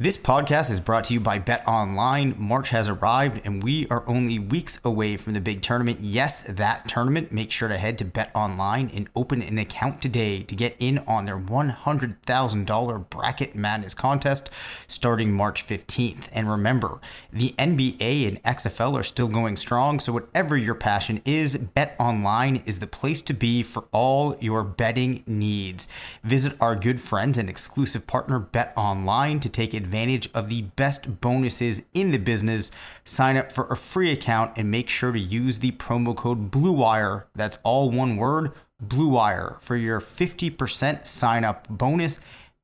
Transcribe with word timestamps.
This 0.00 0.16
podcast 0.16 0.70
is 0.70 0.78
brought 0.78 1.02
to 1.06 1.12
you 1.12 1.18
by 1.18 1.40
BetOnline. 1.40 2.38
March 2.38 2.68
has 2.68 2.88
arrived 2.88 3.40
and 3.44 3.60
we 3.60 3.88
are 3.88 4.08
only 4.08 4.38
weeks 4.38 4.78
away 4.84 5.16
from 5.16 5.34
the 5.34 5.40
big 5.40 5.60
tournament. 5.60 5.98
Yes, 6.00 6.44
that 6.44 6.86
tournament. 6.88 7.32
Make 7.32 7.50
sure 7.50 7.68
to 7.68 7.76
head 7.76 7.98
to 7.98 8.04
BetOnline 8.04 8.96
and 8.96 9.10
open 9.16 9.42
an 9.42 9.58
account 9.58 10.00
today 10.00 10.44
to 10.44 10.54
get 10.54 10.76
in 10.78 10.98
on 10.98 11.24
their 11.24 11.36
$100,000 11.36 13.10
Bracket 13.10 13.56
Madness 13.56 13.96
contest 13.96 14.50
starting 14.86 15.32
March 15.32 15.66
15th. 15.66 16.28
And 16.32 16.48
remember, 16.48 17.00
the 17.32 17.56
NBA 17.58 18.28
and 18.28 18.40
XFL 18.44 18.94
are 18.94 19.02
still 19.02 19.26
going 19.26 19.56
strong, 19.56 19.98
so 19.98 20.12
whatever 20.12 20.56
your 20.56 20.76
passion 20.76 21.20
is, 21.24 21.56
BetOnline 21.56 22.64
is 22.68 22.78
the 22.78 22.86
place 22.86 23.20
to 23.22 23.34
be 23.34 23.64
for 23.64 23.88
all 23.90 24.36
your 24.38 24.62
betting 24.62 25.24
needs. 25.26 25.88
Visit 26.22 26.52
our 26.60 26.76
good 26.76 27.00
friends 27.00 27.36
and 27.36 27.50
exclusive 27.50 28.06
partner 28.06 28.38
BetOnline 28.38 29.40
to 29.40 29.48
take 29.48 29.74
advantage 29.74 29.87
advantage 29.88 30.28
of 30.34 30.50
the 30.50 30.62
best 30.76 31.20
bonuses 31.22 31.86
in 31.94 32.10
the 32.10 32.18
business. 32.18 32.70
Sign 33.04 33.38
up 33.38 33.50
for 33.50 33.64
a 33.68 33.76
free 33.76 34.12
account 34.12 34.52
and 34.56 34.70
make 34.70 34.90
sure 34.90 35.12
to 35.12 35.18
use 35.18 35.60
the 35.60 35.72
promo 35.72 36.14
code 36.14 36.50
BLUEWIRE. 36.50 37.24
That's 37.34 37.58
all 37.64 37.90
one 37.90 38.18
word, 38.18 38.52
BLUEWIRE, 38.84 39.62
for 39.62 39.76
your 39.76 40.00
50% 40.00 41.06
sign 41.06 41.44
up 41.44 41.66
bonus. 41.70 42.20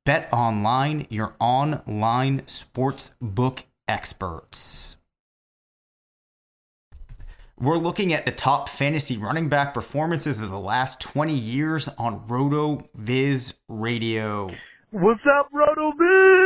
BetOnline, 0.06 1.06
your 1.08 1.34
online 1.40 2.46
sports 2.46 3.14
book 3.22 3.64
experts. 3.88 4.98
We're 7.58 7.78
looking 7.78 8.12
at 8.12 8.26
the 8.26 8.32
top 8.32 8.68
fantasy 8.68 9.16
running 9.16 9.48
back 9.48 9.72
performances 9.72 10.42
of 10.42 10.50
the 10.50 10.60
last 10.60 11.00
20 11.00 11.32
years 11.32 11.88
on 11.96 12.28
RotoViz 12.28 13.54
Radio. 13.70 14.50
What's 14.90 15.22
up, 15.26 15.50
RotoViz? 15.52 16.43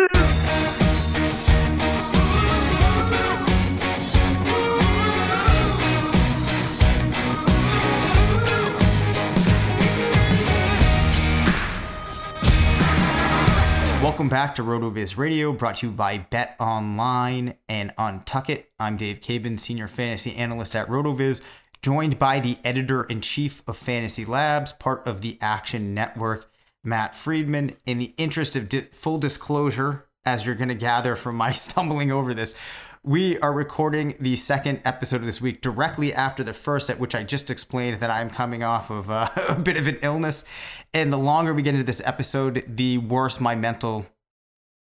Welcome 14.03 14.29
back 14.29 14.57
to 14.57 14.63
RotoViz 14.63 15.17
Radio, 15.17 15.53
brought 15.53 15.77
to 15.77 15.87
you 15.87 15.93
by 15.93 16.19
BetOnline 16.19 17.55
and 17.69 17.95
Untuckit. 17.97 18.65
I'm 18.81 18.97
Dave 18.97 19.21
Caban, 19.21 19.61
Senior 19.61 19.87
Fantasy 19.87 20.35
Analyst 20.35 20.75
at 20.75 20.89
RotoViz, 20.89 21.41
joined 21.83 22.19
by 22.19 22.41
the 22.41 22.57
Editor 22.65 23.05
in 23.05 23.21
Chief 23.21 23.63
of 23.69 23.77
Fantasy 23.77 24.25
Labs, 24.25 24.73
part 24.73 25.07
of 25.07 25.21
the 25.21 25.39
Action 25.41 25.95
Network. 25.95 26.51
Matt 26.83 27.15
Freedman. 27.15 27.77
In 27.85 27.99
the 27.99 28.15
interest 28.17 28.57
of 28.57 28.69
di- 28.69 28.81
full 28.81 29.19
disclosure, 29.19 30.08
as 30.29 30.45
you're 30.45 30.55
going 30.55 30.69
to 30.69 30.75
gather 30.75 31.17
from 31.17 31.37
my 31.37 31.51
stumbling 31.65 32.13
over 32.13 32.35
this, 32.35 32.55
we 33.03 33.39
are 33.39 33.53
recording 33.53 34.15
the 34.21 34.37
second 34.37 34.83
episode 34.85 35.17
of 35.17 35.25
this 35.25 35.41
week 35.41 35.63
directly 35.63 36.13
after 36.13 36.45
the 36.45 36.53
first, 36.53 36.91
at 36.91 36.99
which 36.99 37.15
I 37.15 37.23
just 37.23 37.51
explained 37.51 38.01
that 38.01 38.11
I'm 38.11 38.29
coming 38.29 38.63
off 38.63 38.91
of 38.91 39.11
uh, 39.11 39.29
a 39.49 39.55
bit 39.55 39.79
of 39.79 39.87
an 39.87 39.97
illness. 40.03 40.45
And 40.93 41.11
the 41.11 41.19
longer 41.19 41.55
we 41.55 41.63
get 41.63 41.75
into 41.75 41.87
this 41.87 42.03
episode, 42.05 42.63
the 42.69 42.99
worse 42.99 43.41
my 43.41 43.55
mental 43.55 44.07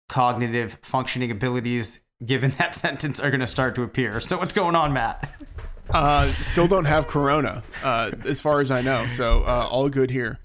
cognitive 0.09 0.79
functioning 0.81 1.29
abilities, 1.29 2.05
given 2.25 2.49
that 2.57 2.73
sentence, 2.73 3.19
are 3.19 3.29
going 3.29 3.41
to 3.41 3.47
start 3.47 3.75
to 3.75 3.83
appear. 3.83 4.19
So, 4.21 4.39
what's 4.39 4.53
going 4.53 4.75
on, 4.75 4.93
Matt? 4.93 5.29
Uh, 5.91 6.31
still 6.33 6.67
don't 6.67 6.85
have 6.85 7.05
corona, 7.05 7.61
uh, 7.83 8.09
as 8.25 8.41
far 8.41 8.61
as 8.61 8.71
I 8.71 8.81
know. 8.81 9.07
So, 9.07 9.41
uh, 9.41 9.67
all 9.69 9.89
good 9.89 10.09
here. 10.09 10.39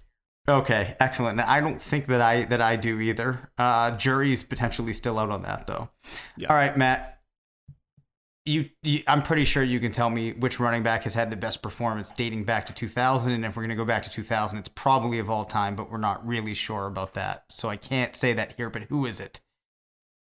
Okay, 0.50 0.96
excellent. 0.98 1.38
I 1.40 1.60
don't 1.60 1.80
think 1.80 2.06
that 2.06 2.20
I 2.20 2.44
that 2.44 2.60
I 2.60 2.76
do 2.76 3.00
either. 3.00 3.50
Uh, 3.56 3.92
jury's 3.96 4.42
potentially 4.42 4.92
still 4.92 5.18
out 5.18 5.30
on 5.30 5.42
that 5.42 5.66
though. 5.66 5.90
Yeah. 6.36 6.48
All 6.48 6.56
right, 6.56 6.76
Matt. 6.76 7.18
You, 8.46 8.70
you, 8.82 9.02
I'm 9.06 9.22
pretty 9.22 9.44
sure 9.44 9.62
you 9.62 9.78
can 9.78 9.92
tell 9.92 10.10
me 10.10 10.32
which 10.32 10.58
running 10.58 10.82
back 10.82 11.04
has 11.04 11.14
had 11.14 11.30
the 11.30 11.36
best 11.36 11.62
performance 11.62 12.10
dating 12.10 12.44
back 12.44 12.66
to 12.66 12.74
2000. 12.74 13.32
And 13.32 13.44
if 13.44 13.54
we're 13.54 13.62
going 13.62 13.68
to 13.68 13.76
go 13.76 13.84
back 13.84 14.02
to 14.04 14.10
2000, 14.10 14.58
it's 14.58 14.68
probably 14.68 15.18
of 15.18 15.30
all 15.30 15.44
time, 15.44 15.76
but 15.76 15.90
we're 15.90 15.98
not 15.98 16.26
really 16.26 16.54
sure 16.54 16.86
about 16.86 17.12
that. 17.12 17.44
So 17.50 17.68
I 17.68 17.76
can't 17.76 18.16
say 18.16 18.32
that 18.32 18.54
here. 18.56 18.70
But 18.70 18.84
who 18.84 19.06
is 19.06 19.20
it? 19.20 19.40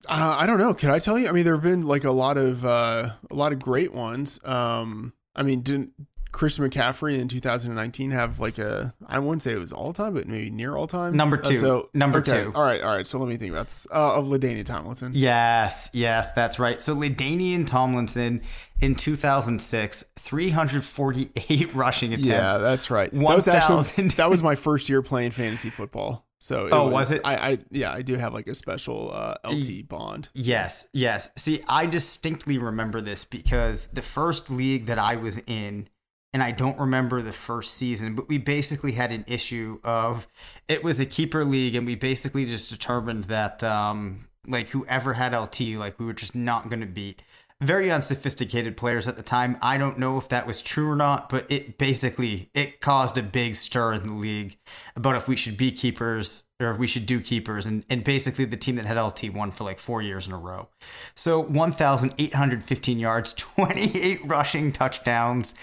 Uh, 0.06 0.36
I 0.38 0.46
don't 0.46 0.58
know. 0.58 0.74
Can 0.74 0.90
I 0.90 0.98
tell 0.98 1.18
you? 1.18 1.28
I 1.28 1.32
mean, 1.32 1.44
there 1.44 1.54
have 1.54 1.62
been 1.62 1.86
like 1.86 2.04
a 2.04 2.10
lot 2.12 2.36
of 2.36 2.64
uh, 2.64 3.12
a 3.30 3.34
lot 3.34 3.52
of 3.52 3.60
great 3.60 3.94
ones. 3.94 4.40
Um, 4.44 5.14
I 5.34 5.44
mean, 5.44 5.62
didn't 5.62 5.92
Christian 6.32 6.68
McCaffrey 6.68 7.18
in 7.18 7.26
2019 7.28 8.10
have 8.10 8.38
like 8.38 8.58
a 8.58 8.94
I 9.06 9.18
wouldn't 9.18 9.42
say 9.42 9.52
it 9.52 9.58
was 9.58 9.72
all 9.72 9.92
time, 9.92 10.14
but 10.14 10.26
maybe 10.28 10.50
near 10.50 10.76
all 10.76 10.86
time. 10.86 11.14
Number 11.14 11.38
Uh, 11.38 11.42
two. 11.42 11.54
so 11.54 11.90
Number 11.94 12.18
okay. 12.20 12.44
two. 12.44 12.52
All 12.54 12.62
right, 12.62 12.80
all 12.82 12.94
right. 12.94 13.06
So 13.06 13.18
let 13.18 13.28
me 13.28 13.36
think 13.36 13.52
about 13.52 13.68
this. 13.68 13.86
Uh, 13.92 14.16
of 14.16 14.26
LaDainian 14.26 14.64
Tomlinson. 14.64 15.12
Yes, 15.14 15.90
yes, 15.92 16.32
that's 16.32 16.58
right. 16.58 16.80
So 16.82 16.94
LaDainian 16.94 17.66
Tomlinson 17.66 18.42
in 18.80 18.94
2006, 18.94 20.04
348 20.18 21.74
rushing 21.74 22.12
attempts. 22.12 22.26
Yeah, 22.28 22.58
that's 22.58 22.90
right. 22.90 23.10
That 23.12 23.20
was 23.22 23.48
actually 23.48 23.76
1,000. 23.76 24.10
that 24.12 24.30
was 24.30 24.42
my 24.50 24.54
first 24.54 24.88
year 24.88 25.02
playing 25.02 25.32
fantasy 25.32 25.70
football. 25.70 26.24
So 26.40 26.68
Oh, 26.70 26.88
was 26.88 27.10
it? 27.10 27.20
I, 27.24 27.34
I 27.50 27.58
yeah, 27.72 27.92
I 27.92 28.02
do 28.02 28.14
have 28.14 28.32
like 28.32 28.46
a 28.46 28.54
special 28.54 29.10
uh, 29.12 29.34
LT 29.44 29.88
bond. 29.88 30.28
Yes, 30.34 30.86
yes. 30.92 31.30
See, 31.36 31.62
I 31.68 31.86
distinctly 31.86 32.58
remember 32.58 33.00
this 33.00 33.24
because 33.24 33.88
the 33.88 34.02
first 34.02 34.48
league 34.48 34.86
that 34.86 34.98
I 35.00 35.16
was 35.16 35.38
in, 35.48 35.88
and 36.32 36.42
I 36.42 36.50
don't 36.50 36.78
remember 36.78 37.22
the 37.22 37.32
first 37.32 37.74
season, 37.74 38.14
but 38.14 38.28
we 38.28 38.38
basically 38.38 38.92
had 38.92 39.12
an 39.12 39.24
issue 39.26 39.80
of 39.82 40.26
it 40.68 40.84
was 40.84 41.00
a 41.00 41.06
keeper 41.06 41.44
league, 41.44 41.74
and 41.74 41.86
we 41.86 41.94
basically 41.94 42.44
just 42.44 42.70
determined 42.70 43.24
that 43.24 43.64
um, 43.64 44.28
like 44.46 44.68
whoever 44.70 45.14
had 45.14 45.34
LT, 45.34 45.60
like 45.76 45.98
we 45.98 46.06
were 46.06 46.12
just 46.12 46.34
not 46.34 46.68
going 46.68 46.80
to 46.80 46.86
beat. 46.86 47.22
very 47.60 47.90
unsophisticated 47.90 48.76
players 48.76 49.08
at 49.08 49.16
the 49.16 49.22
time. 49.22 49.56
I 49.60 49.78
don't 49.78 49.98
know 49.98 50.16
if 50.16 50.28
that 50.28 50.46
was 50.46 50.62
true 50.62 50.88
or 50.88 50.94
not, 50.96 51.28
but 51.28 51.50
it 51.50 51.76
basically 51.76 52.50
it 52.54 52.80
caused 52.80 53.18
a 53.18 53.22
big 53.22 53.56
stir 53.56 53.94
in 53.94 54.06
the 54.06 54.14
league 54.14 54.56
about 54.94 55.16
if 55.16 55.26
we 55.26 55.34
should 55.34 55.56
be 55.56 55.72
keepers 55.72 56.44
or 56.60 56.70
if 56.70 56.78
we 56.78 56.86
should 56.86 57.04
do 57.06 57.20
keepers. 57.20 57.66
And, 57.66 57.84
and 57.90 58.04
basically 58.04 58.44
the 58.44 58.56
team 58.56 58.76
that 58.76 58.86
had 58.86 59.00
LT 59.00 59.30
won 59.34 59.50
for 59.50 59.64
like 59.64 59.78
four 59.80 60.02
years 60.02 60.26
in 60.28 60.32
a 60.32 60.38
row. 60.38 60.68
So 61.16 61.40
1,815 61.40 62.98
yards, 62.98 63.32
28 63.34 64.20
rushing 64.24 64.72
touchdowns. 64.72 65.56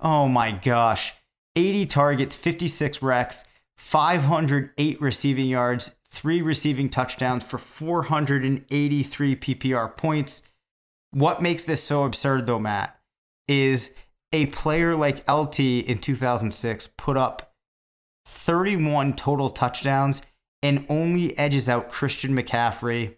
Oh 0.00 0.28
my 0.28 0.50
gosh. 0.52 1.14
80 1.56 1.86
targets, 1.86 2.36
56 2.36 2.98
recs, 2.98 3.48
508 3.76 5.00
receiving 5.00 5.48
yards, 5.48 5.96
three 6.10 6.40
receiving 6.40 6.88
touchdowns 6.88 7.44
for 7.44 7.58
483 7.58 9.36
PPR 9.36 9.96
points. 9.96 10.48
What 11.10 11.42
makes 11.42 11.64
this 11.64 11.82
so 11.82 12.04
absurd, 12.04 12.46
though, 12.46 12.58
Matt, 12.58 12.98
is 13.48 13.94
a 14.32 14.46
player 14.46 14.94
like 14.94 15.28
LT 15.28 15.60
in 15.60 15.98
2006 15.98 16.88
put 16.96 17.16
up 17.16 17.54
31 18.26 19.14
total 19.14 19.48
touchdowns 19.48 20.22
and 20.62 20.84
only 20.88 21.36
edges 21.38 21.68
out 21.68 21.88
Christian 21.88 22.36
McCaffrey 22.36 23.16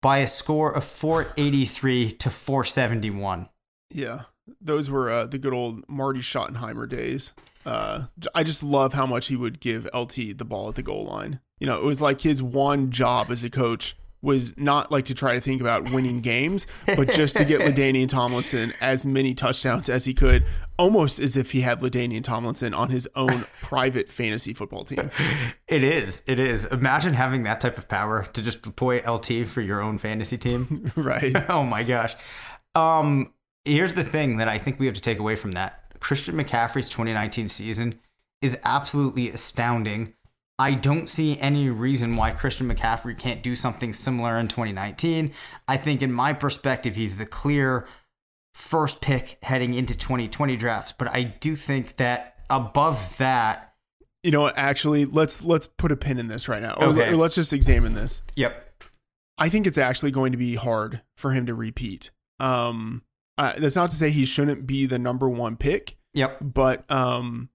by 0.00 0.18
a 0.18 0.26
score 0.26 0.72
of 0.74 0.84
483 0.84 2.12
to 2.12 2.30
471. 2.30 3.48
Yeah, 3.90 4.22
those 4.60 4.90
were 4.90 5.10
uh, 5.10 5.26
the 5.26 5.38
good 5.38 5.54
old 5.54 5.88
Marty 5.88 6.20
Schottenheimer 6.20 6.88
days. 6.88 7.34
Uh, 7.64 8.06
I 8.34 8.42
just 8.44 8.62
love 8.62 8.94
how 8.94 9.06
much 9.06 9.26
he 9.26 9.36
would 9.36 9.60
give 9.60 9.88
LT 9.94 10.36
the 10.36 10.44
ball 10.44 10.68
at 10.68 10.74
the 10.74 10.82
goal 10.82 11.06
line. 11.06 11.40
You 11.58 11.66
know, 11.66 11.78
it 11.78 11.84
was 11.84 12.00
like 12.00 12.22
his 12.22 12.42
one 12.42 12.90
job 12.90 13.30
as 13.30 13.44
a 13.44 13.50
coach 13.50 13.96
was 14.20 14.56
not 14.56 14.90
like 14.90 15.04
to 15.04 15.14
try 15.14 15.34
to 15.34 15.40
think 15.40 15.60
about 15.60 15.92
winning 15.92 16.20
games, 16.20 16.66
but 16.86 17.10
just 17.12 17.36
to 17.36 17.44
get 17.44 17.60
LaDainian 17.74 18.08
Tomlinson 18.08 18.72
as 18.80 19.06
many 19.06 19.32
touchdowns 19.32 19.88
as 19.88 20.04
he 20.04 20.14
could, 20.14 20.44
almost 20.76 21.20
as 21.20 21.36
if 21.36 21.52
he 21.52 21.60
had 21.60 21.80
LaDainian 21.80 22.24
Tomlinson 22.24 22.74
on 22.74 22.90
his 22.90 23.08
own 23.14 23.46
private 23.62 24.08
fantasy 24.08 24.52
football 24.52 24.84
team. 24.84 25.10
It 25.68 25.84
is. 25.84 26.24
It 26.26 26.40
is. 26.40 26.64
Imagine 26.66 27.14
having 27.14 27.44
that 27.44 27.60
type 27.60 27.78
of 27.78 27.88
power 27.88 28.24
to 28.32 28.42
just 28.42 28.62
deploy 28.62 28.98
LT 29.08 29.46
for 29.46 29.60
your 29.60 29.80
own 29.80 29.98
fantasy 29.98 30.38
team. 30.38 30.90
right. 30.96 31.34
oh 31.48 31.62
my 31.62 31.84
gosh. 31.84 32.16
Um, 32.74 33.32
here's 33.68 33.94
the 33.94 34.04
thing 34.04 34.38
that 34.38 34.48
I 34.48 34.58
think 34.58 34.78
we 34.78 34.86
have 34.86 34.94
to 34.94 35.00
take 35.00 35.18
away 35.18 35.36
from 35.36 35.52
that. 35.52 35.82
Christian 36.00 36.34
McCaffrey's 36.36 36.88
2019 36.88 37.48
season 37.48 37.98
is 38.40 38.60
absolutely 38.64 39.30
astounding. 39.30 40.14
I 40.58 40.74
don't 40.74 41.08
see 41.08 41.38
any 41.38 41.68
reason 41.70 42.16
why 42.16 42.32
Christian 42.32 42.68
McCaffrey 42.68 43.16
can't 43.18 43.42
do 43.42 43.54
something 43.54 43.92
similar 43.92 44.38
in 44.38 44.48
2019. 44.48 45.32
I 45.68 45.76
think, 45.76 46.02
in 46.02 46.12
my 46.12 46.32
perspective, 46.32 46.96
he's 46.96 47.18
the 47.18 47.26
clear 47.26 47.86
first 48.54 49.00
pick 49.00 49.38
heading 49.42 49.74
into 49.74 49.96
2020 49.96 50.56
drafts. 50.56 50.92
But 50.92 51.08
I 51.14 51.22
do 51.22 51.54
think 51.54 51.96
that 51.96 52.34
above 52.50 53.16
that, 53.18 53.74
you 54.24 54.32
know, 54.32 54.48
actually, 54.56 55.04
let's 55.04 55.44
let's 55.44 55.66
put 55.68 55.92
a 55.92 55.96
pin 55.96 56.18
in 56.18 56.26
this 56.26 56.48
right 56.48 56.62
now, 56.62 56.74
or, 56.74 56.86
Okay. 56.88 57.10
or 57.10 57.16
let's 57.16 57.36
just 57.36 57.52
examine 57.52 57.94
this. 57.94 58.22
yep, 58.34 58.64
I 59.38 59.48
think 59.48 59.64
it's 59.66 59.78
actually 59.78 60.10
going 60.10 60.32
to 60.32 60.38
be 60.38 60.56
hard 60.56 61.02
for 61.16 61.30
him 61.30 61.46
to 61.46 61.54
repeat. 61.54 62.10
Um, 62.40 63.02
uh, 63.38 63.52
that's 63.56 63.76
not 63.76 63.90
to 63.90 63.96
say 63.96 64.10
he 64.10 64.24
shouldn't 64.24 64.66
be 64.66 64.84
the 64.84 64.98
number 64.98 65.28
one 65.28 65.56
pick, 65.56 65.96
yep, 66.12 66.38
but 66.40 66.90
um, 66.90 67.48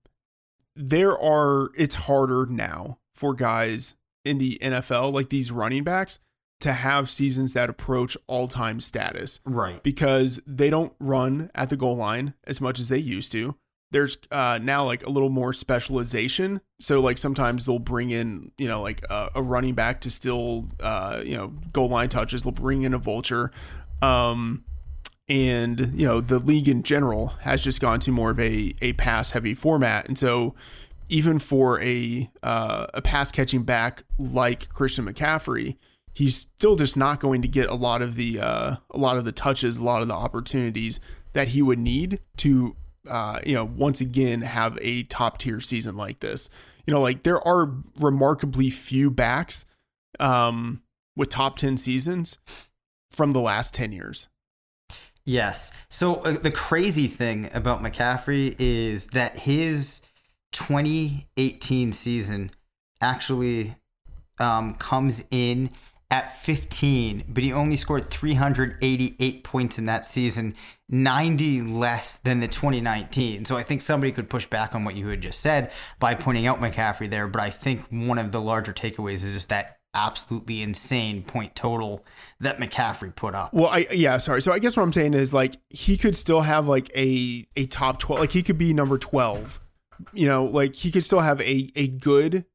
there 0.76 1.18
are 1.20 1.70
it's 1.78 1.96
harder 1.96 2.46
now 2.46 2.98
for 3.14 3.34
guys 3.34 3.98
in 4.24 4.38
the 4.38 4.58
NFL, 4.62 5.12
like 5.12 5.30
these 5.30 5.52
running 5.52 5.84
backs, 5.84 6.20
to 6.62 6.72
have 6.72 7.10
seasons 7.10 7.54
that 7.54 7.70
approach 7.70 8.16
all 8.28 8.48
time 8.48 8.80
status 8.80 9.42
right, 9.44 9.84
because 9.84 10.42
they 10.48 10.70
don't 10.70 10.94
run 11.00 11.52
at 11.54 11.70
the 11.70 11.76
goal 11.76 11.98
line 11.98 12.34
as 12.46 12.62
much 12.62 12.80
as 12.80 12.88
they 12.88 12.98
used 12.98 13.32
to. 13.34 13.58
There's 13.92 14.18
uh, 14.32 14.60
now 14.62 14.86
like 14.86 15.06
a 15.06 15.10
little 15.10 15.30
more 15.30 15.52
specialization. 15.52 16.62
So 16.80 17.02
like 17.02 17.18
sometimes 17.18 17.66
they'll 17.66 17.78
bring 17.78 18.10
in 18.10 18.54
you 18.58 18.70
know 18.70 18.82
like 18.82 19.04
a, 19.10 19.30
a 19.36 19.42
running 19.42 19.76
back 19.76 20.00
to 20.02 20.10
still 20.10 20.70
uh, 20.80 21.22
you 21.26 21.36
know 21.36 21.48
goal 21.74 21.90
line 21.90 22.08
touches. 22.08 22.44
They'll 22.44 22.54
bring 22.54 22.84
in 22.84 22.94
a 22.94 22.98
vulture, 22.98 23.52
um, 24.02 24.64
and 25.30 25.80
you 25.94 26.06
know 26.06 26.22
the 26.22 26.40
league 26.40 26.68
in 26.68 26.84
general 26.84 27.28
has 27.42 27.64
just 27.64 27.80
gone 27.80 28.00
to 28.02 28.12
more 28.12 28.32
of 28.32 28.40
a 28.40 28.74
a 28.82 28.94
pass 28.94 29.32
heavy 29.32 29.54
format, 29.54 30.08
and 30.08 30.18
so 30.18 30.56
even 31.10 31.40
for 31.40 31.82
a 31.82 32.30
uh, 32.42 32.88
a 32.94 33.02
pass 33.02 33.32
catching 33.32 33.64
back 33.64 34.04
like 34.18 34.70
Christian 34.70 35.06
McCaffrey, 35.06 35.78
he's 36.14 36.36
still 36.36 36.76
just 36.76 36.98
not 36.98 37.20
going 37.20 37.42
to 37.42 37.48
get 37.48 37.70
a 37.70 37.76
lot 37.76 38.02
of 38.02 38.16
the 38.16 38.40
uh, 38.40 38.76
a 38.90 38.98
lot 38.98 39.18
of 39.18 39.26
the 39.26 39.32
touches, 39.32 39.78
a 39.78 39.84
lot 39.84 40.02
of 40.02 40.08
the 40.08 40.14
opportunities 40.14 41.00
that 41.34 41.50
he 41.50 41.62
would 41.62 41.80
need 41.80 42.20
to 42.38 42.76
uh, 43.10 43.40
you 43.46 43.54
know 43.54 43.66
once 43.66 44.02
again 44.02 44.42
have 44.42 44.78
a 44.82 45.04
top 45.04 45.38
tier 45.38 45.60
season 45.60 45.96
like 45.96 46.20
this. 46.20 46.50
You 46.86 46.94
know, 46.94 47.02
like 47.02 47.24
there 47.24 47.46
are 47.48 47.74
remarkably 48.00 48.70
few 48.70 49.10
backs 49.10 49.66
um, 50.20 50.82
with 51.16 51.30
top 51.30 51.58
ten 51.58 51.78
seasons 51.78 52.40
from 53.10 53.32
the 53.32 53.40
last 53.40 53.74
ten 53.74 53.92
years. 53.92 54.28
Yes. 55.26 55.72
So 55.90 56.16
uh, 56.22 56.34
the 56.34 56.52
crazy 56.52 57.08
thing 57.08 57.50
about 57.54 57.82
McCaffrey 57.82 58.56
is 58.60 59.08
that 59.08 59.40
his 59.40 60.02
2018 60.52 61.92
season 61.92 62.52
actually 63.02 63.76
um, 64.40 64.76
comes 64.76 65.28
in 65.32 65.70
at 66.14 66.36
15, 66.38 67.24
but 67.28 67.44
he 67.44 67.52
only 67.52 67.76
scored 67.76 68.06
388 68.06 69.44
points 69.44 69.80
in 69.80 69.86
that 69.86 70.06
season, 70.06 70.54
90 70.88 71.62
less 71.64 72.18
than 72.18 72.40
the 72.40 72.48
2019. 72.48 73.46
So 73.46 73.58
I 73.58 73.64
think 73.64 73.82
somebody 73.82 74.12
could 74.12 74.30
push 74.30 74.46
back 74.46 74.76
on 74.76 74.84
what 74.84 74.96
you 74.96 75.08
had 75.08 75.22
just 75.22 75.40
said 75.40 75.72
by 76.00 76.14
pointing 76.14 76.46
out 76.46 76.62
McCaffrey 76.62 77.10
there, 77.10 77.28
but 77.28 77.42
I 77.42 77.50
think 77.50 77.82
one 77.90 78.20
of 78.20 78.32
the 78.32 78.40
larger 78.40 78.74
takeaways 78.74 79.26
is 79.26 79.34
just 79.34 79.50
that 79.50 79.80
absolutely 79.94 80.62
insane 80.62 81.24
point 81.24 81.56
total 81.56 82.06
that 82.40 82.58
McCaffrey 82.58 83.16
put 83.16 83.36
up. 83.36 83.54
Well, 83.54 83.70
I 83.70 83.88
yeah, 83.92 84.18
sorry. 84.18 84.42
So 84.42 84.52
I 84.52 84.60
guess 84.60 84.76
what 84.76 84.84
I'm 84.84 84.94
saying 84.94 85.14
is 85.14 85.34
like 85.34 85.56
he 85.70 85.98
could 85.98 86.16
still 86.16 86.42
have 86.42 86.68
like 86.68 86.90
a 86.96 87.46
a 87.56 87.66
top 87.68 88.00
12 88.00 88.20
like 88.20 88.32
he 88.32 88.42
could 88.44 88.58
be 88.58 88.74
number 88.74 88.98
12. 88.98 89.60
You 90.14 90.28
know, 90.28 90.46
like 90.46 90.76
he 90.76 90.92
could 90.92 91.04
still 91.04 91.22
have 91.22 91.40
a 91.42 91.70
a 91.76 91.88
good 91.88 92.46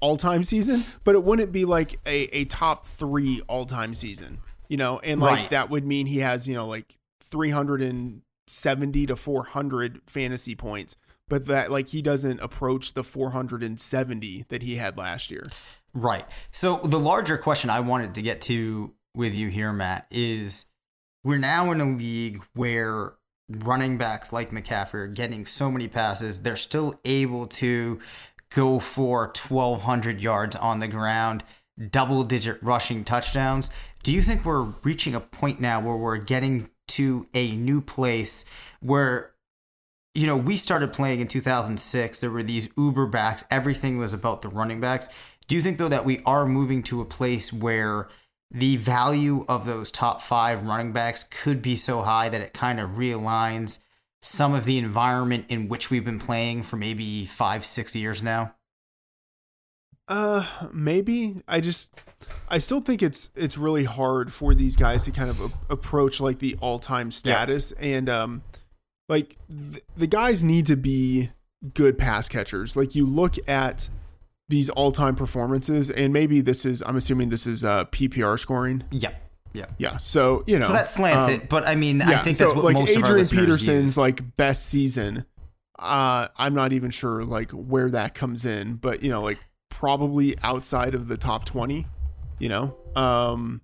all-time 0.00 0.44
season, 0.44 0.82
but 1.04 1.14
it 1.14 1.24
wouldn't 1.24 1.52
be 1.52 1.64
like 1.64 1.98
a 2.06 2.24
a 2.36 2.44
top 2.46 2.86
3 2.86 3.42
all-time 3.48 3.94
season. 3.94 4.38
You 4.68 4.76
know, 4.76 4.98
and 5.00 5.20
like 5.20 5.36
Right. 5.36 5.50
that 5.50 5.70
would 5.70 5.84
mean 5.86 6.06
he 6.06 6.18
has, 6.18 6.48
you 6.48 6.54
know, 6.54 6.66
like 6.66 6.94
370 7.20 9.06
to 9.06 9.16
400 9.16 10.00
fantasy 10.06 10.54
points, 10.54 10.96
but 11.28 11.46
that 11.46 11.70
like 11.70 11.88
he 11.90 12.02
doesn't 12.02 12.40
approach 12.40 12.94
the 12.94 13.04
470 13.04 14.44
that 14.48 14.62
he 14.62 14.76
had 14.76 14.96
last 14.98 15.30
year. 15.30 15.46
Right. 15.96 16.26
So 16.50 16.76
the 16.84 16.98
larger 16.98 17.38
question 17.38 17.70
I 17.70 17.80
wanted 17.80 18.16
to 18.16 18.22
get 18.22 18.42
to 18.42 18.92
with 19.14 19.34
you 19.34 19.48
here, 19.48 19.72
Matt, 19.72 20.06
is 20.10 20.66
we're 21.24 21.38
now 21.38 21.72
in 21.72 21.80
a 21.80 21.96
league 21.96 22.42
where 22.52 23.14
running 23.48 23.96
backs 23.96 24.30
like 24.30 24.50
McCaffrey 24.50 24.94
are 24.94 25.06
getting 25.06 25.46
so 25.46 25.70
many 25.70 25.88
passes, 25.88 26.42
they're 26.42 26.54
still 26.54 27.00
able 27.06 27.46
to 27.46 27.98
go 28.54 28.78
for 28.78 29.32
1,200 29.34 30.20
yards 30.20 30.54
on 30.54 30.80
the 30.80 30.88
ground, 30.88 31.42
double 31.90 32.24
digit 32.24 32.62
rushing 32.62 33.02
touchdowns. 33.02 33.70
Do 34.02 34.12
you 34.12 34.20
think 34.20 34.44
we're 34.44 34.66
reaching 34.84 35.14
a 35.14 35.20
point 35.20 35.62
now 35.62 35.80
where 35.80 35.96
we're 35.96 36.18
getting 36.18 36.68
to 36.88 37.26
a 37.32 37.56
new 37.56 37.80
place 37.80 38.44
where 38.80 39.32
you 40.16 40.26
know, 40.26 40.36
we 40.36 40.56
started 40.56 40.94
playing 40.94 41.20
in 41.20 41.28
2006. 41.28 42.20
There 42.20 42.30
were 42.30 42.42
these 42.42 42.70
Uber 42.78 43.06
backs. 43.06 43.44
Everything 43.50 43.98
was 43.98 44.14
about 44.14 44.40
the 44.40 44.48
running 44.48 44.80
backs. 44.80 45.10
Do 45.48 45.54
you 45.54 45.62
think, 45.62 45.78
though, 45.78 45.88
that 45.88 46.04
we 46.04 46.20
are 46.26 46.46
moving 46.46 46.82
to 46.84 47.00
a 47.00 47.04
place 47.04 47.52
where 47.52 48.08
the 48.50 48.76
value 48.76 49.44
of 49.48 49.66
those 49.66 49.90
top 49.90 50.20
five 50.20 50.62
running 50.62 50.92
backs 50.92 51.24
could 51.24 51.62
be 51.62 51.76
so 51.76 52.02
high 52.02 52.28
that 52.28 52.40
it 52.40 52.52
kind 52.52 52.80
of 52.80 52.90
realigns 52.90 53.80
some 54.22 54.54
of 54.54 54.64
the 54.64 54.78
environment 54.78 55.46
in 55.48 55.68
which 55.68 55.90
we've 55.90 56.04
been 56.04 56.18
playing 56.18 56.62
for 56.62 56.76
maybe 56.76 57.26
five, 57.26 57.64
six 57.64 57.94
years 57.94 58.22
now? 58.22 58.54
Uh, 60.08 60.46
maybe. 60.72 61.36
I 61.48 61.60
just, 61.60 62.00
I 62.48 62.58
still 62.58 62.80
think 62.80 63.02
it's 63.02 63.30
it's 63.34 63.58
really 63.58 63.84
hard 63.84 64.32
for 64.32 64.54
these 64.54 64.76
guys 64.76 65.04
to 65.04 65.10
kind 65.10 65.30
of 65.30 65.40
a- 65.40 65.72
approach 65.72 66.20
like 66.20 66.38
the 66.38 66.56
all 66.60 66.78
time 66.78 67.10
status, 67.10 67.72
and 67.72 68.08
um, 68.08 68.42
like 69.08 69.36
th- 69.48 69.82
the 69.96 70.06
guys 70.06 70.44
need 70.44 70.66
to 70.66 70.76
be 70.76 71.30
good 71.74 71.98
pass 71.98 72.28
catchers. 72.28 72.76
Like 72.76 72.94
you 72.94 73.04
look 73.04 73.34
at 73.48 73.88
these 74.48 74.70
all 74.70 74.92
time 74.92 75.16
performances, 75.16 75.90
and 75.90 76.12
maybe 76.12 76.40
this 76.40 76.64
is, 76.64 76.82
I'm 76.86 76.96
assuming 76.96 77.28
this 77.28 77.46
is 77.46 77.64
uh 77.64 77.84
PPR 77.86 78.38
scoring. 78.38 78.84
Yep. 78.90 79.22
Yep. 79.52 79.72
Yeah. 79.78 79.96
So 79.96 80.44
you 80.46 80.58
know, 80.58 80.66
So 80.66 80.72
that 80.72 80.86
slants 80.86 81.28
um, 81.28 81.34
it, 81.34 81.48
but 81.48 81.66
I 81.66 81.74
mean, 81.74 82.02
I 82.02 82.18
think 82.18 82.36
that's 82.36 82.54
what 82.54 82.64
like 82.64 82.74
most 82.74 82.96
Adrian 82.96 83.26
Peterson's 83.26 83.90
use. 83.90 83.98
like 83.98 84.36
best 84.36 84.66
season. 84.66 85.24
Uh, 85.78 86.28
I'm 86.36 86.54
not 86.54 86.72
even 86.72 86.90
sure 86.90 87.24
like 87.24 87.50
where 87.52 87.90
that 87.90 88.14
comes 88.14 88.44
in, 88.44 88.74
but 88.74 89.02
you 89.02 89.10
know, 89.10 89.22
like 89.22 89.38
probably 89.68 90.38
outside 90.42 90.94
of 90.94 91.08
the 91.08 91.16
top 91.16 91.44
20. 91.44 91.86
You 92.38 92.48
know, 92.50 92.76
um, 92.94 93.62